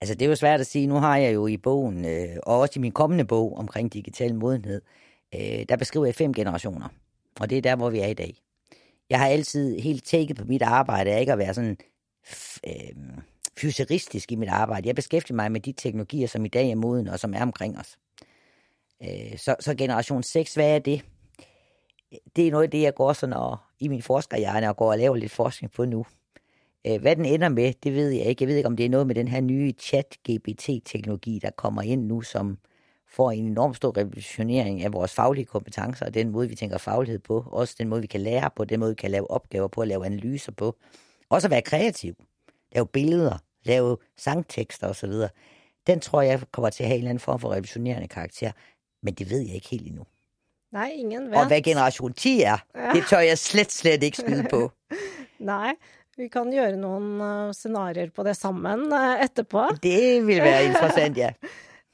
Altså, 0.00 0.14
det 0.14 0.22
er 0.22 0.28
jo 0.28 0.36
svært 0.36 0.60
at 0.60 0.66
sige. 0.66 0.86
Nu 0.86 0.94
har 0.94 1.16
jeg 1.16 1.34
jo 1.34 1.46
i 1.46 1.56
bogen, 1.56 2.04
øh, 2.04 2.36
og 2.42 2.58
også 2.58 2.72
i 2.76 2.80
min 2.80 2.92
kommende 2.92 3.24
bog 3.24 3.56
omkring 3.56 3.92
digital 3.92 4.34
modenhed, 4.34 4.82
øh, 5.34 5.64
der 5.68 5.76
beskriver 5.76 6.06
jeg 6.06 6.14
fem 6.14 6.34
generationer. 6.34 6.88
Og 7.40 7.50
det 7.50 7.58
er 7.58 7.62
der, 7.62 7.76
hvor 7.76 7.90
vi 7.90 8.00
er 8.00 8.06
i 8.06 8.14
dag. 8.14 8.34
Jeg 9.10 9.18
har 9.18 9.26
altid 9.26 9.78
helt 9.78 10.04
tækket 10.04 10.36
på 10.36 10.44
mit 10.44 10.62
arbejde, 10.62 11.20
ikke 11.20 11.32
at 11.32 11.38
være 11.38 11.54
sådan 11.54 11.76
øh, 12.66 13.22
futuristisk 13.60 14.32
i 14.32 14.36
mit 14.36 14.48
arbejde. 14.48 14.86
Jeg 14.86 14.94
beskæftiger 14.94 15.36
mig 15.36 15.52
med 15.52 15.60
de 15.60 15.72
teknologier, 15.72 16.26
som 16.26 16.44
i 16.44 16.48
dag 16.48 16.70
er 16.70 16.74
moden 16.74 17.08
og 17.08 17.18
som 17.18 17.34
er 17.34 17.42
omkring 17.42 17.78
os. 17.78 17.98
Øh, 19.02 19.38
så, 19.38 19.56
så 19.60 19.74
generation 19.74 20.22
6, 20.22 20.54
hvad 20.54 20.74
er 20.74 20.78
det? 20.78 21.02
Det 22.36 22.46
er 22.46 22.50
noget 22.50 22.64
af 22.64 22.70
det, 22.70 22.82
jeg 22.82 22.94
går 22.94 23.12
sådan 23.12 23.32
og, 23.32 23.56
i 23.78 23.88
min 23.88 24.02
forskerhjerne 24.02 24.68
og 24.68 24.76
går 24.76 24.92
og 24.92 24.98
laver 24.98 25.16
lidt 25.16 25.32
forskning 25.32 25.72
på 25.72 25.84
nu. 25.84 26.06
Øh, 26.88 27.00
hvad 27.00 27.16
den 27.16 27.24
ender 27.24 27.48
med, 27.48 27.72
det 27.82 27.94
ved 27.94 28.10
jeg 28.10 28.26
ikke. 28.26 28.42
Jeg 28.42 28.48
ved 28.48 28.56
ikke, 28.56 28.66
om 28.66 28.76
det 28.76 28.86
er 28.86 28.90
noget 28.90 29.06
med 29.06 29.14
den 29.14 29.28
her 29.28 29.40
nye 29.40 29.72
chat-GPT-teknologi, 29.80 31.38
der 31.42 31.50
kommer 31.50 31.82
ind 31.82 32.06
nu, 32.06 32.20
som 32.20 32.58
får 33.10 33.30
en 33.30 33.46
enorm 33.46 33.74
stor 33.74 33.96
revolutionering 33.96 34.82
af 34.82 34.92
vores 34.92 35.14
faglige 35.14 35.44
kompetencer, 35.44 36.06
og 36.06 36.14
den 36.14 36.30
måde, 36.30 36.48
vi 36.48 36.54
tænker 36.54 36.78
faglighed 36.78 37.18
på, 37.18 37.44
også 37.46 37.74
den 37.78 37.88
måde, 37.88 38.00
vi 38.00 38.06
kan 38.06 38.20
lære 38.20 38.50
på, 38.56 38.64
den 38.64 38.80
måde, 38.80 38.90
vi 38.90 38.94
kan 38.94 39.10
lave 39.10 39.30
opgaver 39.30 39.68
på, 39.68 39.84
lave 39.84 40.06
analyser 40.06 40.52
på. 40.52 40.76
Også 41.28 41.46
at 41.46 41.50
være 41.50 41.62
kreativ, 41.62 42.14
lave 42.72 42.86
billeder, 42.86 43.38
lave 43.64 43.96
sangtekster 44.16 44.88
osv. 44.88 45.12
Den 45.86 46.00
tror 46.00 46.22
jeg 46.22 46.40
kommer 46.52 46.70
til 46.70 46.82
at 46.82 46.88
have 46.88 46.94
en 46.94 47.00
eller 47.00 47.10
anden 47.10 47.20
form 47.20 47.40
for 47.40 47.50
revolutionerende 47.50 48.08
karakter, 48.08 48.52
men 49.02 49.14
det 49.14 49.30
ved 49.30 49.40
jeg 49.40 49.54
ikke 49.54 49.68
helt 49.68 49.86
endnu. 49.86 50.04
Nej, 50.72 50.90
ingen 50.94 51.30
vet. 51.30 51.38
Og 51.38 51.46
hvad 51.46 51.62
generation 51.62 52.12
10 52.12 52.42
er, 52.42 52.56
ja. 52.74 52.92
det 52.92 53.04
tør 53.10 53.18
jeg 53.18 53.38
slet, 53.38 53.72
slet 53.72 54.02
ikke 54.02 54.16
skyde 54.16 54.46
på. 54.50 54.72
Nej, 55.38 55.74
vi 56.18 56.28
kan 56.32 56.50
gjøre 56.52 56.78
nogle 56.80 57.30
uh, 57.48 57.54
scenarier 57.56 58.12
på 58.14 58.26
det 58.26 58.34
sammen 58.38 58.86
uh, 58.92 59.16
etterpå. 59.22 59.68
Det 59.82 60.20
vil 60.26 60.42
være 60.42 60.68
interessant, 60.70 61.18
ja. 61.20 61.32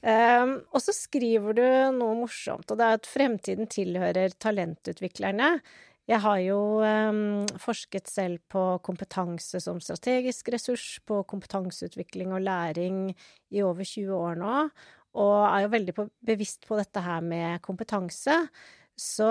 Um, 0.04 0.58
og 0.76 0.82
så 0.84 0.92
skriver 0.92 1.56
du 1.56 1.64
noe 1.96 2.18
morsomt, 2.18 2.68
og 2.68 2.76
det 2.76 2.84
er 2.84 2.98
at 2.98 3.08
fremtiden 3.08 3.68
tilhører 3.72 4.34
talentutviklerne. 4.36 5.54
Jeg 6.04 6.20
har 6.20 6.40
jo 6.44 6.58
um, 6.84 7.46
forsket 7.60 8.10
selv 8.12 8.42
på 8.52 8.62
kompetanse 8.84 9.62
som 9.64 9.80
strategisk 9.80 10.50
ressurs, 10.52 10.98
på 11.08 11.22
kompetanseutvikling 11.28 12.34
og 12.36 12.44
læring 12.44 13.06
i 13.48 13.64
over 13.64 13.80
20 13.80 14.12
år 14.12 14.36
nå, 14.42 14.58
og 15.16 15.36
er 15.46 15.64
jo 15.64 15.72
veldig 15.72 15.94
på, 15.96 16.08
bevisst 16.26 16.68
på 16.68 16.76
dette 16.76 17.00
her 17.00 17.24
med 17.24 17.62
kompetanse. 17.64 18.42
Så 18.98 19.30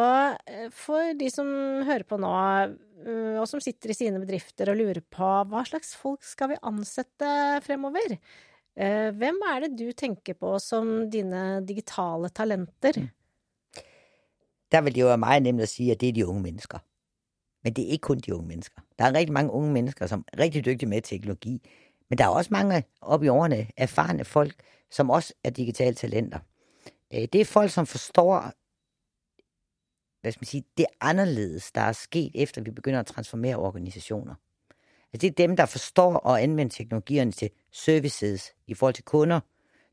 eh, 0.50 0.70
for 0.76 1.14
de 1.20 1.30
som 1.32 1.48
hører 1.88 2.04
på 2.08 2.18
nå, 2.20 2.32
eh, 3.04 3.36
og 3.40 3.46
som 3.48 3.62
sitter 3.64 3.94
i 3.94 3.98
sine 3.98 4.20
bedrifter 4.20 4.72
og 4.72 4.80
lurer 4.82 5.04
på 5.04 5.30
hva 5.48 5.64
slags 5.68 5.94
folk 6.00 6.26
skal 6.28 6.52
vi 6.52 6.64
ansette 6.68 7.30
fremover, 7.64 8.18
Eh, 8.78 9.12
hvem 9.14 9.38
er 9.54 9.60
det 9.60 9.78
du 9.78 9.92
tenker 9.92 10.34
på 10.34 10.60
som 10.60 11.10
dine 11.10 11.62
digitale 11.68 12.30
talenter? 12.30 12.94
Mm. 12.98 13.10
Der 14.72 14.82
vil 14.82 14.96
det 14.96 15.02
jo 15.02 15.08
være 15.08 15.18
meget 15.18 15.44
nemt 15.44 15.62
å 15.62 15.70
si 15.70 15.92
at 15.92 16.02
det 16.02 16.10
er 16.10 16.14
de 16.18 16.26
unge 16.26 16.42
mennesker. 16.42 16.82
Men 17.64 17.74
det 17.74 17.84
er 17.84 17.92
ikke 17.94 18.08
kun 18.08 18.24
de 18.26 18.34
unge 18.36 18.48
mennesker. 18.48 18.82
Der 19.00 19.06
er 19.06 19.14
rigtig 19.14 19.34
mange 19.34 19.52
unge 19.52 19.72
mennesker, 19.72 20.08
som 20.08 20.26
er 20.34 20.40
rigtig 20.40 20.66
dygtige 20.66 20.90
med 20.90 21.02
teknologi. 21.02 21.62
Men 22.10 22.18
der 22.18 22.26
er 22.26 22.30
også 22.30 22.50
mange 22.52 22.84
oppe 23.02 23.26
i 23.26 23.30
årene 23.30 23.68
erfarne 23.78 24.26
folk, 24.26 24.56
som 24.92 25.10
også 25.10 25.34
er 25.44 25.50
digitale 25.50 25.94
talenter. 25.94 26.40
Eh, 27.12 27.28
det 27.34 27.42
er 27.42 27.46
folk, 27.46 27.72
som 27.72 27.86
forstår 27.86 28.52
hvad 30.24 30.32
skal 30.32 30.40
man 30.42 30.46
sige, 30.46 30.64
det 30.78 30.86
anderledes, 31.02 31.72
der 31.72 31.82
er 31.82 31.92
sket, 31.92 32.32
efter 32.36 32.62
vi 32.62 32.72
begynder 32.72 33.00
at 33.00 33.06
transformere 33.06 33.56
organisationer. 33.56 34.36
Altså, 35.14 35.28
det 35.28 35.28
er 35.28 35.48
dem, 35.48 35.56
der 35.56 35.66
forstår 35.66 36.28
at 36.28 36.44
anvende 36.44 36.74
teknologierne 36.74 37.32
til 37.32 37.50
services 37.72 38.54
i 38.68 38.74
forhold 38.74 38.94
til 38.94 39.04
kunder, 39.04 39.40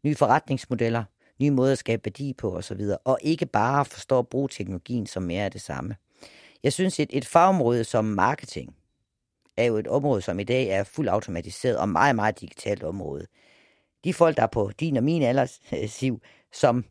nye 0.05 0.15
forretningsmodeller, 0.15 1.05
nye 1.41 1.51
måder 1.51 1.73
at 1.73 1.79
skabe 1.79 2.05
værdi 2.05 2.33
på 2.33 2.57
osv., 2.57 2.81
og 3.05 3.19
ikke 3.23 3.47
bare 3.47 3.85
forstår 3.85 4.19
at 4.19 4.29
bruge 4.29 4.49
teknologien 4.49 5.07
som 5.07 5.23
mere 5.23 5.45
af 5.45 5.51
det 5.51 5.61
samme. 5.61 5.97
Jeg 6.63 6.73
synes, 6.73 7.01
et, 7.01 7.11
et 7.13 7.27
fagområde 7.27 7.85
som 7.85 8.05
marketing 8.05 8.77
er 9.57 9.65
jo 9.65 9.77
et 9.77 9.89
område, 9.89 10.23
som 10.23 10.41
i 10.41 10.45
dag 10.45 10.69
er 10.69 10.85
fuldt 10.85 11.11
automatiseret 11.11 11.79
og 11.79 11.89
meget, 11.89 12.17
meget 12.17 12.41
digitalt 12.41 12.83
område. 12.83 13.27
De 14.05 14.15
folk, 14.15 14.37
der 14.37 14.43
er 14.43 14.47
på 14.47 14.71
din 14.81 14.97
og 14.97 15.05
min 15.05 15.23
alder, 15.23 15.47
Siv, 15.87 16.21
som 16.53 16.85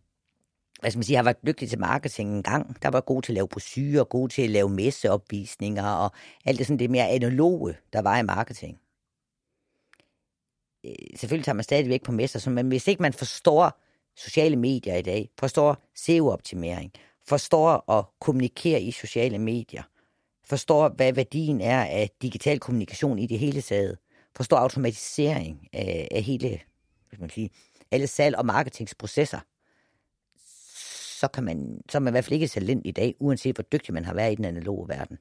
hvad 0.79 0.91
skal 0.91 0.97
man 0.97 1.03
sige, 1.03 1.15
har 1.15 1.23
været 1.23 1.45
dygtig 1.45 1.69
til 1.69 1.79
marketing 1.79 2.35
en 2.35 2.43
gang. 2.43 2.81
Der 2.81 2.89
var 2.89 3.01
god 3.01 3.21
til 3.21 3.31
at 3.31 3.35
lave 3.35 3.47
brosyrer, 3.47 4.03
god 4.03 4.29
til 4.29 4.41
at 4.41 4.49
lave 4.49 4.69
messeopvisninger 4.69 5.91
og 5.91 6.11
alt 6.45 6.57
det 6.59 6.67
sådan 6.67 6.79
det 6.79 6.89
mere 6.89 7.07
analoge, 7.07 7.75
der 7.93 8.01
var 8.01 8.19
i 8.19 8.23
marketing. 8.23 8.79
Øh, 10.85 10.91
selvfølgelig 11.15 11.45
tager 11.45 11.55
man 11.55 11.63
stadigvæk 11.63 12.03
på 12.03 12.11
messer, 12.11 12.49
men 12.49 12.67
hvis 12.67 12.87
ikke 12.87 13.01
man 13.01 13.13
forstår 13.13 13.79
sociale 14.15 14.55
medier 14.55 14.95
i 14.95 15.01
dag, 15.01 15.29
forstår 15.39 15.77
SEO-optimering, 15.95 16.91
forstår 17.27 17.91
at 17.91 18.05
kommunikere 18.21 18.81
i 18.81 18.91
sociale 18.91 19.39
medier, 19.39 19.83
forstår, 20.43 20.89
hvad 20.89 21.13
værdien 21.13 21.61
er 21.61 21.83
af 21.83 22.09
digital 22.21 22.59
kommunikation 22.59 23.19
i 23.19 23.27
det 23.27 23.39
hele 23.39 23.61
taget, 23.61 23.97
forstår 24.35 24.57
automatisering 24.57 25.67
af, 25.73 26.07
af 26.11 26.21
hele, 26.21 26.59
hvad 27.09 27.19
man 27.19 27.29
sige, 27.29 27.49
alle 27.91 28.07
salg- 28.07 28.37
og 28.37 28.45
marketingsprocesser, 28.45 29.39
så, 31.19 31.27
kan 31.27 31.43
man, 31.43 31.81
så 31.89 31.97
er 31.97 31.99
man 31.99 32.11
i 32.11 32.15
hvert 32.15 32.25
fald 32.25 32.39
ikke 32.39 32.47
talent 32.47 32.87
i 32.87 32.91
dag, 32.91 33.15
uanset 33.19 33.55
hvor 33.55 33.63
dygtig 33.71 33.93
man 33.93 34.05
har 34.05 34.13
været 34.13 34.31
i 34.31 34.35
den 34.35 34.45
analoge 34.45 34.89
verden. 34.89 35.17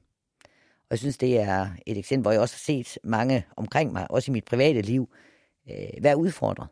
Og 0.89 0.91
jeg 0.95 0.99
synes, 0.99 1.17
det 1.17 1.39
er 1.39 1.67
et 1.85 1.97
eksempel, 1.97 2.23
hvor 2.23 2.31
jeg 2.31 2.41
også 2.41 2.55
har 2.55 2.65
set 2.73 2.97
mange 3.03 3.45
omkring 3.57 3.93
mig, 3.93 4.07
også 4.11 4.31
i 4.31 4.33
mit 4.33 4.45
private 4.45 4.81
liv, 4.81 5.09
øh, 5.69 6.03
være 6.03 6.17
udfordret. 6.17 6.67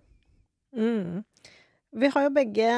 Mm. 0.73 1.23
Vi 1.93 2.09
har 2.13 2.23
jo 2.23 2.29
begge 2.29 2.71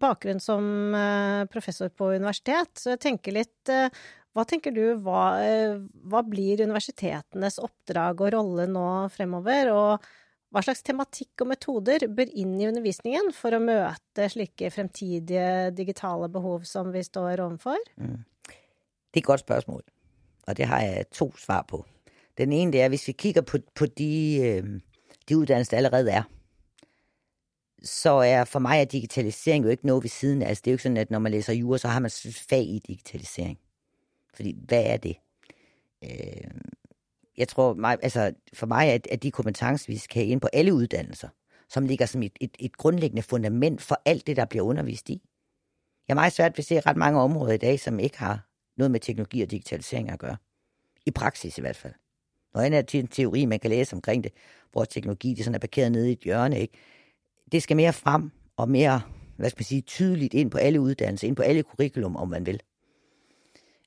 bakgrunn 0.00 0.40
som 0.40 0.94
øh, 0.94 1.46
professor 1.46 1.88
på 1.88 2.12
universitet, 2.14 2.70
så 2.78 2.94
jeg 2.94 3.00
tenker 3.00 3.32
litt 3.32 3.66
hvad 3.66 3.90
øh, 3.90 4.06
Hva 4.36 4.44
tenker 4.46 4.70
du, 4.70 4.84
hva, 5.02 5.22
øh, 5.42 5.80
hva 6.06 6.20
blir 6.22 6.60
universitetenes 6.62 7.56
oppdrag 7.58 8.20
og 8.22 8.36
rolle 8.36 8.68
nå 8.70 9.08
fremover? 9.10 9.70
Og 9.72 10.04
hva 10.48 10.62
slags 10.64 10.80
tematikk 10.86 11.44
og 11.44 11.50
metoder 11.50 12.06
bør 12.08 12.30
inn 12.32 12.54
i 12.60 12.68
undervisningen 12.70 13.32
for 13.36 13.52
å 13.52 13.60
møte 13.60 14.28
slike 14.32 14.70
fremtidige 14.72 15.70
digitale 15.76 16.30
behov 16.32 16.64
som 16.68 16.88
vi 16.94 17.02
står 17.04 17.42
overfor? 17.44 17.80
Mm. 18.00 18.24
Det 18.48 19.20
er 19.20 19.24
et 19.24 19.28
godt 19.28 19.44
spørsmål, 19.44 19.82
og 20.48 20.56
det 20.56 20.68
har 20.70 20.80
jeg 20.84 21.10
to 21.12 21.30
svar 21.36 21.66
på. 21.68 21.82
Den 22.38 22.52
ene 22.52 22.72
det 22.72 22.82
er, 22.82 22.88
hvis 22.88 23.08
vi 23.08 23.12
kigger 23.12 23.42
på, 23.42 23.58
på 23.74 23.86
de, 23.86 24.12
øh, 24.44 24.80
de 25.28 25.38
uddannelser, 25.38 25.70
der 25.70 25.76
allerede 25.76 26.10
er, 26.10 26.22
så 27.82 28.10
er 28.10 28.44
for 28.44 28.58
mig 28.58 28.80
er 28.80 28.84
digitalisering 28.84 29.64
jo 29.64 29.70
ikke 29.70 29.86
noget 29.86 30.02
ved 30.02 30.10
siden 30.10 30.42
af. 30.42 30.48
Altså, 30.48 30.62
det 30.64 30.70
er 30.70 30.72
jo 30.72 30.74
ikke 30.74 30.82
sådan, 30.82 30.96
at 30.96 31.10
når 31.10 31.18
man 31.18 31.32
læser 31.32 31.52
jura, 31.52 31.78
så 31.78 31.88
har 31.88 32.00
man 32.00 32.10
fag 32.48 32.62
i 32.62 32.82
digitalisering. 32.86 33.58
Fordi, 34.34 34.56
hvad 34.66 34.84
er 34.84 34.96
det? 34.96 35.16
Øh, 36.04 36.50
jeg 37.38 37.48
tror, 37.48 37.74
mig, 37.74 37.98
altså 38.02 38.32
for 38.52 38.66
mig 38.66 38.88
er, 38.88 38.98
at 39.10 39.22
de 39.22 39.30
kompetencer, 39.30 39.92
vi 39.92 39.98
skal 39.98 40.22
have 40.22 40.30
ind 40.30 40.40
på 40.40 40.48
alle 40.52 40.74
uddannelser, 40.74 41.28
som 41.68 41.86
ligger 41.86 42.06
som 42.06 42.22
et, 42.22 42.32
et, 42.40 42.56
et 42.58 42.76
grundlæggende 42.76 43.22
fundament 43.22 43.82
for 43.82 44.02
alt 44.04 44.26
det, 44.26 44.36
der 44.36 44.44
bliver 44.44 44.64
undervist 44.64 45.10
i. 45.10 45.22
Jeg 46.08 46.14
er 46.14 46.20
meget 46.20 46.32
svært 46.32 46.52
ved 46.52 46.58
at 46.58 46.64
se 46.64 46.80
ret 46.80 46.96
mange 46.96 47.20
områder 47.20 47.52
i 47.52 47.56
dag, 47.56 47.80
som 47.80 47.98
ikke 47.98 48.18
har 48.18 48.46
noget 48.76 48.90
med 48.90 49.00
teknologi 49.00 49.42
og 49.42 49.50
digitalisering 49.50 50.10
at 50.10 50.18
gøre. 50.18 50.36
I 51.06 51.10
praksis 51.10 51.58
i 51.58 51.60
hvert 51.60 51.76
fald. 51.76 51.94
Noget 52.54 52.66
andet 52.66 52.94
er 52.94 52.98
en 52.98 53.06
teori, 53.06 53.44
man 53.44 53.58
kan 53.58 53.70
læse 53.70 53.96
omkring 53.96 54.24
det, 54.24 54.32
hvor 54.72 54.84
teknologi 54.84 55.34
det 55.34 55.44
sådan 55.44 55.54
er 55.54 55.58
parkeret 55.58 55.92
nede 55.92 56.08
i 56.08 56.12
et 56.12 56.18
hjørne, 56.18 56.60
ikke? 56.60 56.78
det 57.52 57.62
skal 57.62 57.76
mere 57.76 57.92
frem 57.92 58.30
og 58.56 58.68
mere 58.68 59.00
hvad 59.38 59.50
skal 59.50 59.60
man 59.60 59.64
sige, 59.64 59.80
tydeligt 59.80 60.34
ind 60.34 60.50
på 60.50 60.58
alle 60.58 60.80
uddannelser, 60.80 61.28
ind 61.28 61.36
på 61.36 61.42
alle 61.42 61.62
curriculum, 61.62 62.16
om 62.16 62.28
man 62.28 62.46
vil. 62.46 62.60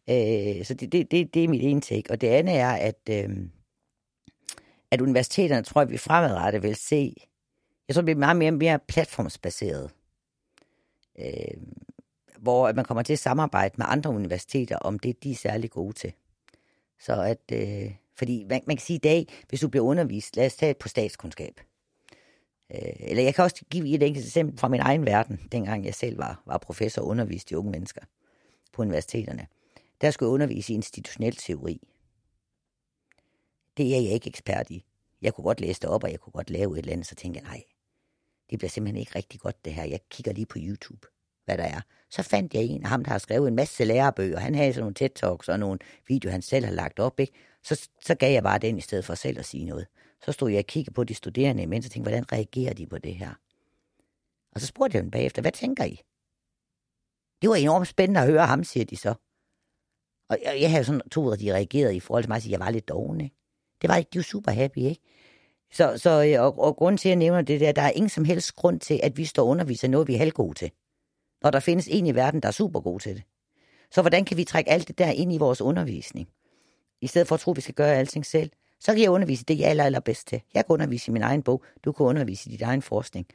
Øh, 0.09 0.65
så 0.65 0.73
det, 0.73 0.91
det, 0.91 1.11
det, 1.11 1.33
det 1.33 1.43
er 1.43 1.47
mit 1.47 1.63
ene 1.63 1.81
take. 1.81 2.11
Og 2.11 2.21
det 2.21 2.27
andet 2.27 2.55
er, 2.55 2.71
at, 2.71 2.99
øh, 3.09 3.29
at 4.91 5.01
universiteterne, 5.01 5.63
tror 5.63 5.81
jeg, 5.81 5.89
vi 5.89 5.97
fremadrettet 5.97 6.63
vil 6.63 6.75
se, 6.75 7.15
jeg 7.87 7.95
tror, 7.95 8.01
det 8.01 8.05
bliver 8.05 8.19
meget 8.19 8.37
mere, 8.37 8.51
mere 8.51 8.79
platformsbaseret. 8.87 9.91
Øh, 11.19 11.61
hvor 12.39 12.73
man 12.73 12.85
kommer 12.85 13.01
til 13.01 13.13
at 13.13 13.19
samarbejde 13.19 13.75
med 13.77 13.85
andre 13.89 14.09
universiteter 14.09 14.77
om 14.77 14.99
det, 14.99 15.23
de 15.23 15.31
er 15.31 15.35
særlig 15.35 15.71
gode 15.71 15.93
til. 15.93 16.13
Så 16.99 17.21
at, 17.21 17.51
øh, 17.51 17.91
fordi 18.15 18.45
man, 18.49 18.61
man 18.67 18.77
kan 18.77 18.85
sige 18.85 18.95
i 18.95 18.99
dag, 18.99 19.27
hvis 19.49 19.59
du 19.59 19.67
bliver 19.67 19.85
undervist, 19.85 20.35
lad 20.35 20.45
os 20.45 20.55
tage 20.55 20.73
på 20.73 20.87
statskundskab. 20.87 21.59
Øh, 22.71 22.93
eller 22.99 23.23
jeg 23.23 23.35
kan 23.35 23.43
også 23.43 23.65
give 23.69 23.95
et 23.95 24.03
enkelt 24.03 24.25
eksempel 24.25 24.59
fra 24.59 24.67
min 24.67 24.79
egen 24.79 25.05
verden, 25.05 25.41
dengang 25.51 25.85
jeg 25.85 25.95
selv 25.95 26.17
var, 26.17 26.43
var 26.45 26.57
professor 26.57 27.01
og 27.01 27.07
underviste 27.07 27.49
de 27.49 27.57
unge 27.57 27.71
mennesker 27.71 28.01
på 28.73 28.81
universiteterne. 28.81 29.47
Der 30.01 30.11
skulle 30.11 30.27
jeg 30.27 30.33
undervise 30.33 30.73
i 30.73 30.75
institutionel 30.75 31.35
teori. 31.35 31.87
Det 33.77 33.95
er 33.95 34.01
jeg 34.01 34.11
ikke 34.11 34.27
ekspert 34.27 34.69
i. 34.69 34.85
Jeg 35.21 35.33
kunne 35.33 35.43
godt 35.43 35.61
læse 35.61 35.81
det 35.81 35.89
op, 35.89 36.03
og 36.03 36.11
jeg 36.11 36.19
kunne 36.19 36.33
godt 36.33 36.49
lave 36.49 36.73
et 36.73 36.79
eller 36.79 36.93
andet, 36.93 37.07
så 37.07 37.15
tænkte 37.15 37.39
jeg, 37.39 37.47
nej, 37.49 37.63
det 38.49 38.59
bliver 38.59 38.69
simpelthen 38.69 38.99
ikke 38.99 39.15
rigtig 39.15 39.39
godt 39.39 39.65
det 39.65 39.73
her. 39.73 39.83
Jeg 39.83 39.99
kigger 40.09 40.33
lige 40.33 40.45
på 40.45 40.57
YouTube, 40.61 41.07
hvad 41.45 41.57
der 41.57 41.63
er. 41.63 41.81
Så 42.09 42.23
fandt 42.23 42.53
jeg 42.53 42.63
en 42.63 42.83
af 42.83 42.89
ham, 42.89 43.03
der 43.03 43.11
har 43.11 43.17
skrevet 43.17 43.47
en 43.47 43.55
masse 43.55 43.85
lærebøger. 43.85 44.39
Han 44.39 44.55
havde 44.55 44.73
sådan 44.73 44.81
nogle 44.81 44.95
TED-talks 44.99 45.49
og 45.51 45.59
nogle 45.59 45.79
videoer, 46.07 46.31
han 46.31 46.41
selv 46.41 46.65
har 46.65 46.73
lagt 46.73 46.99
op. 46.99 47.19
Ikke? 47.19 47.33
Så, 47.63 47.89
så 48.01 48.15
gav 48.15 48.33
jeg 48.33 48.43
bare 48.43 48.59
den 48.59 48.77
i 48.77 48.81
stedet 48.81 49.05
for 49.05 49.15
selv 49.15 49.39
at 49.39 49.45
sige 49.45 49.65
noget. 49.65 49.87
Så 50.25 50.31
stod 50.31 50.49
jeg 50.49 50.59
og 50.59 50.65
kiggede 50.65 50.93
på 50.93 51.03
de 51.03 51.13
studerende 51.13 51.63
imens 51.63 51.85
og 51.85 51.91
tænkte, 51.91 52.09
hvordan 52.09 52.31
reagerer 52.31 52.73
de 52.73 52.87
på 52.87 52.97
det 52.97 53.15
her? 53.15 53.33
Og 54.51 54.61
så 54.61 54.67
spurgte 54.67 54.95
jeg 54.95 55.03
dem 55.03 55.11
bagefter, 55.11 55.41
hvad 55.41 55.51
tænker 55.51 55.83
I? 55.83 56.01
Det 57.41 57.49
var 57.49 57.55
enormt 57.55 57.87
spændende 57.87 58.19
at 58.19 58.27
høre 58.27 58.47
ham, 58.47 58.63
siger 58.63 58.85
de 58.85 58.97
så. 58.97 59.13
Og 60.31 60.37
jeg, 60.43 60.61
jeg 60.61 60.71
havde 60.71 60.83
sådan 60.83 61.01
to, 61.11 61.29
at 61.29 61.39
de 61.39 61.53
reagerede 61.53 61.95
i 61.95 61.99
forhold 61.99 62.23
til 62.23 62.29
mig, 62.29 62.35
at 62.35 62.47
jeg 62.47 62.59
var 62.59 62.69
lidt 62.69 62.89
doven. 62.89 63.19
Det 63.81 63.89
var 63.89 63.95
ikke, 63.95 64.09
de 64.13 64.17
var 64.17 64.23
super 64.23 64.51
happy, 64.51 64.77
ikke? 64.77 65.01
Så, 65.73 65.97
så 65.97 66.23
øh, 66.23 66.45
og, 66.45 66.59
og 66.59 66.75
grund 66.75 66.97
til, 66.97 67.09
at 67.09 67.09
jeg 67.09 67.15
nævner 67.15 67.41
det 67.41 67.59
der, 67.59 67.71
der 67.71 67.81
er 67.81 67.89
ingen 67.89 68.09
som 68.09 68.25
helst 68.25 68.55
grund 68.55 68.79
til, 68.79 68.99
at 69.03 69.17
vi 69.17 69.25
står 69.25 69.43
og 69.43 69.49
underviser 69.49 69.87
noget, 69.87 70.07
vi 70.07 70.13
er 70.13 70.17
halvgode 70.17 70.53
til. 70.53 70.71
Når 71.43 71.51
der 71.51 71.59
findes 71.59 71.87
en 71.91 72.05
i 72.05 72.15
verden, 72.15 72.41
der 72.41 72.47
er 72.47 72.51
super 72.51 72.79
god 72.79 72.99
til 72.99 73.15
det. 73.15 73.23
Så 73.91 74.01
hvordan 74.01 74.25
kan 74.25 74.37
vi 74.37 74.43
trække 74.43 74.69
alt 74.69 74.87
det 74.87 74.97
der 74.97 75.09
ind 75.09 75.33
i 75.33 75.37
vores 75.37 75.61
undervisning? 75.61 76.29
I 77.01 77.07
stedet 77.07 77.27
for 77.27 77.35
at 77.35 77.39
tro, 77.39 77.51
at 77.51 77.57
vi 77.57 77.61
skal 77.61 77.75
gøre 77.75 77.95
alting 77.95 78.25
selv. 78.25 78.51
Så 78.79 78.93
kan 78.93 79.01
jeg 79.01 79.09
undervise 79.09 79.45
det, 79.45 79.59
jeg 79.59 79.65
er 79.65 79.69
aller, 79.69 79.83
aller 79.83 79.99
bedst 79.99 80.27
til. 80.27 80.41
Jeg 80.53 80.65
kan 80.65 80.73
undervise 80.73 81.11
i 81.11 81.13
min 81.13 81.21
egen 81.21 81.43
bog, 81.43 81.63
du 81.85 81.91
kan 81.91 82.05
undervise 82.05 82.49
i 82.49 82.57
din 82.57 82.67
egen 82.67 82.81
forskning. 82.81 83.27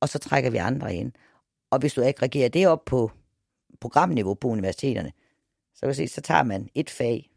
Og 0.00 0.08
så 0.08 0.18
trækker 0.18 0.50
vi 0.50 0.56
andre 0.56 0.94
ind. 0.94 1.12
Og 1.70 1.78
hvis 1.78 1.94
du 1.94 2.02
ikke 2.02 2.22
reagerer 2.22 2.48
det 2.48 2.66
op 2.68 2.84
på 2.84 3.10
programniveau 3.80 4.34
på 4.34 4.48
universiteterne, 4.48 5.12
så 5.74 5.86
kan 5.86 5.94
se, 5.94 6.08
så 6.08 6.20
tager 6.20 6.42
man 6.42 6.68
et 6.74 6.90
fag 6.90 7.30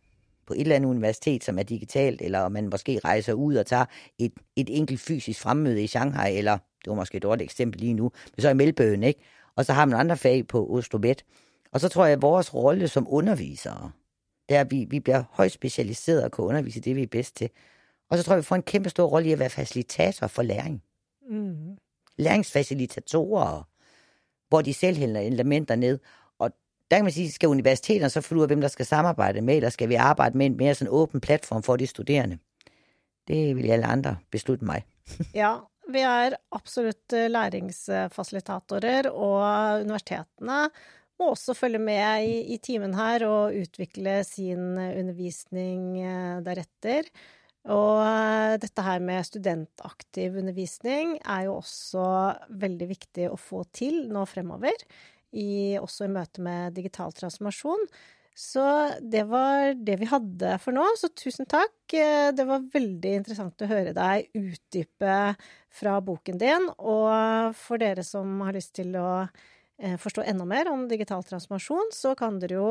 på 0.47 0.53
et 0.53 0.61
eller 0.61 0.75
andet 0.75 0.89
universitet, 0.89 1.43
som 1.43 1.59
er 1.59 1.63
digitalt, 1.63 2.21
eller 2.21 2.49
man 2.49 2.69
måske 2.69 2.99
rejser 2.99 3.33
ud 3.33 3.55
og 3.55 3.65
tager 3.65 3.85
et, 4.19 4.33
et 4.55 4.77
enkelt 4.77 4.99
fysisk 4.99 5.39
fremmøde 5.39 5.83
i 5.83 5.87
Shanghai, 5.87 6.37
eller 6.37 6.53
det 6.53 6.89
var 6.89 6.95
måske 6.95 7.17
et 7.17 7.23
dårligt 7.23 7.51
eksempel 7.51 7.79
lige 7.81 7.93
nu, 7.93 8.11
men 8.35 8.41
så 8.41 8.49
i 8.49 8.53
Melbourne, 8.53 9.07
ikke? 9.07 9.19
Og 9.55 9.65
så 9.65 9.73
har 9.73 9.85
man 9.85 9.99
andre 9.99 10.17
fag 10.17 10.47
på 10.47 10.67
Oslo 10.67 10.99
Met. 10.99 11.25
Og 11.71 11.79
så 11.79 11.89
tror 11.89 12.05
jeg, 12.05 12.13
at 12.13 12.21
vores 12.21 12.53
rolle 12.53 12.87
som 12.87 13.07
undervisere, 13.09 13.91
det 14.49 14.57
er, 14.57 14.61
at 14.61 14.71
vi, 14.71 14.85
vi 14.89 14.99
bliver 14.99 15.23
højt 15.31 15.51
specialiseret 15.51 16.23
og 16.23 16.31
kan 16.31 16.45
undervise 16.45 16.79
det, 16.79 16.95
vi 16.95 17.03
er 17.03 17.07
bedst 17.07 17.35
til. 17.35 17.49
Og 18.09 18.17
så 18.17 18.23
tror 18.23 18.33
jeg, 18.33 18.37
vi 18.37 18.43
får 18.45 18.55
en 18.55 18.61
kæmpe 18.61 18.89
stor 18.89 19.05
rolle 19.05 19.29
i 19.29 19.31
at 19.31 19.39
være 19.39 19.49
facilitator 19.49 20.27
for 20.27 20.41
læring. 20.41 20.83
Mm. 21.29 21.77
Læringsfacilitatorer, 22.17 23.67
hvor 24.49 24.61
de 24.61 24.73
selv 24.73 24.97
hælder 24.97 25.21
elementer 25.21 25.75
ned. 25.75 25.99
Der 26.91 26.97
kan 26.97 27.05
man 27.05 27.11
sige, 27.11 27.31
skal 27.31 27.49
universiteterne 27.49 28.09
så 28.09 28.21
finde 28.21 28.39
ud 28.39 28.43
af, 28.43 28.49
hvem 28.49 28.61
der 28.61 28.67
skal 28.67 28.85
samarbejde 28.85 29.41
med, 29.41 29.55
eller 29.55 29.69
skal 29.69 29.89
vi 29.89 29.95
arbejde 29.95 30.37
med 30.37 30.45
en 30.45 30.57
mere 30.57 30.75
sådan 30.75 30.93
åben 30.93 31.21
platform 31.21 31.63
for 31.63 31.75
de 31.75 31.87
studerende? 31.87 32.37
Det 33.27 33.55
vil 33.55 33.71
alle 33.71 33.85
andre 33.85 34.17
beslutte 34.31 34.65
mig. 34.65 34.83
ja, 35.41 35.55
vi 35.89 36.01
er 36.01 36.37
absolutt 36.51 37.13
eh, 37.13 37.25
øh, 37.25 37.31
læringsfasilitatorer, 37.31 39.09
og 39.09 39.81
universitetene 39.81 40.69
må 41.19 41.31
også 41.31 41.55
følge 41.55 41.79
med 41.79 42.25
i, 42.27 42.53
i 42.53 42.57
timen 42.57 42.93
her 42.97 43.25
og 43.27 43.55
utvikle 43.55 44.23
sin 44.23 44.77
øh, 44.77 44.99
undervisning 44.99 45.97
øh, 46.01 46.43
deretter. 46.45 47.09
Og 47.65 48.61
dette 48.61 48.81
her 48.85 49.01
med 49.01 49.23
studentaktiv 49.25 50.35
undervisning 50.37 51.15
er 51.25 51.47
jo 51.47 51.55
også 51.55 52.03
veldig 52.61 52.87
viktig 52.91 53.29
å 53.31 53.39
få 53.41 53.63
til 53.73 54.03
nå 54.11 54.25
fremover, 54.29 54.85
i, 55.35 55.75
også 55.79 56.07
i 56.07 56.13
møte 56.15 56.43
med 56.43 56.75
digital 56.77 57.13
transformasjon. 57.15 57.87
Så 58.35 58.63
det 58.99 59.23
var 59.31 59.77
det 59.79 59.95
vi 60.01 60.07
hadde 60.11 60.57
for 60.59 60.75
nå, 60.75 60.83
så 60.99 61.07
tusen 61.15 61.47
takk. 61.47 61.71
Det 61.87 62.43
var 62.43 62.65
veldig 62.73 63.13
interessant 63.21 63.63
å 63.63 63.69
høre 63.69 63.93
deg 63.95 64.27
utdype 64.35 65.19
fra 65.75 65.93
boken 66.03 66.41
din, 66.41 66.67
og 66.75 67.55
for 67.55 67.79
dere 67.79 68.03
som 68.03 68.41
har 68.43 68.57
lyst 68.57 68.73
til 68.75 68.91
å 68.99 69.09
eh, 69.23 69.95
forstå 69.99 70.25
enda 70.27 70.47
mer 70.47 70.67
om 70.71 70.83
digital 70.91 71.23
transformasjon, 71.23 71.93
så 71.95 72.11
kan 72.19 72.41
dere 72.43 72.59
jo 72.59 72.69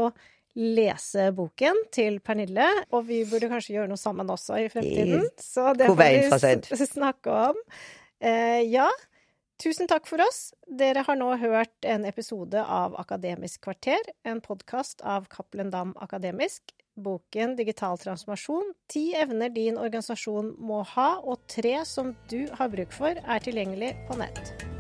lese 0.55 1.31
boken 1.35 1.81
til 1.95 2.21
Pernille, 2.23 2.69
og 2.95 3.09
vi 3.09 3.25
burde 3.27 3.49
kanskje 3.51 3.79
gjøre 3.79 3.91
noe 3.91 4.01
sammen 4.01 4.29
også 4.31 4.61
i 4.63 4.69
fremtiden. 4.71 5.27
Så 5.41 5.73
det 5.79 5.89
får 5.89 5.99
vi 6.77 6.91
snakke 6.93 7.41
om. 7.49 7.65
Eh, 8.21 8.61
ja, 8.69 8.91
tusen 9.65 9.89
takk 9.89 10.09
for 10.09 10.21
oss. 10.25 10.53
Dere 10.69 11.05
har 11.07 11.17
nå 11.17 11.31
hørt 11.41 11.89
en 11.89 12.05
episode 12.09 12.61
av 12.61 12.97
Akademisk 13.01 13.65
kvarter, 13.65 14.03
en 14.27 14.43
podkast 14.45 15.01
av 15.01 15.29
Cappelen 15.33 15.73
Dam 15.73 15.95
Akademisk. 16.05 16.75
Boken 16.95 17.57
Digital 17.59 17.99
transformasjon 17.99 18.71
ti 18.93 19.09
evner 19.19 19.51
din 19.51 19.81
organisasjon 19.81 20.53
må 20.63 20.85
ha, 20.95 21.09
og 21.25 21.43
tre 21.51 21.81
som 21.89 22.15
du 22.31 22.45
har 22.55 22.71
bruk 22.71 22.95
for, 22.95 23.19
er 23.19 23.43
tilgjengelig 23.49 23.97
på 24.11 24.21
nett. 24.21 24.74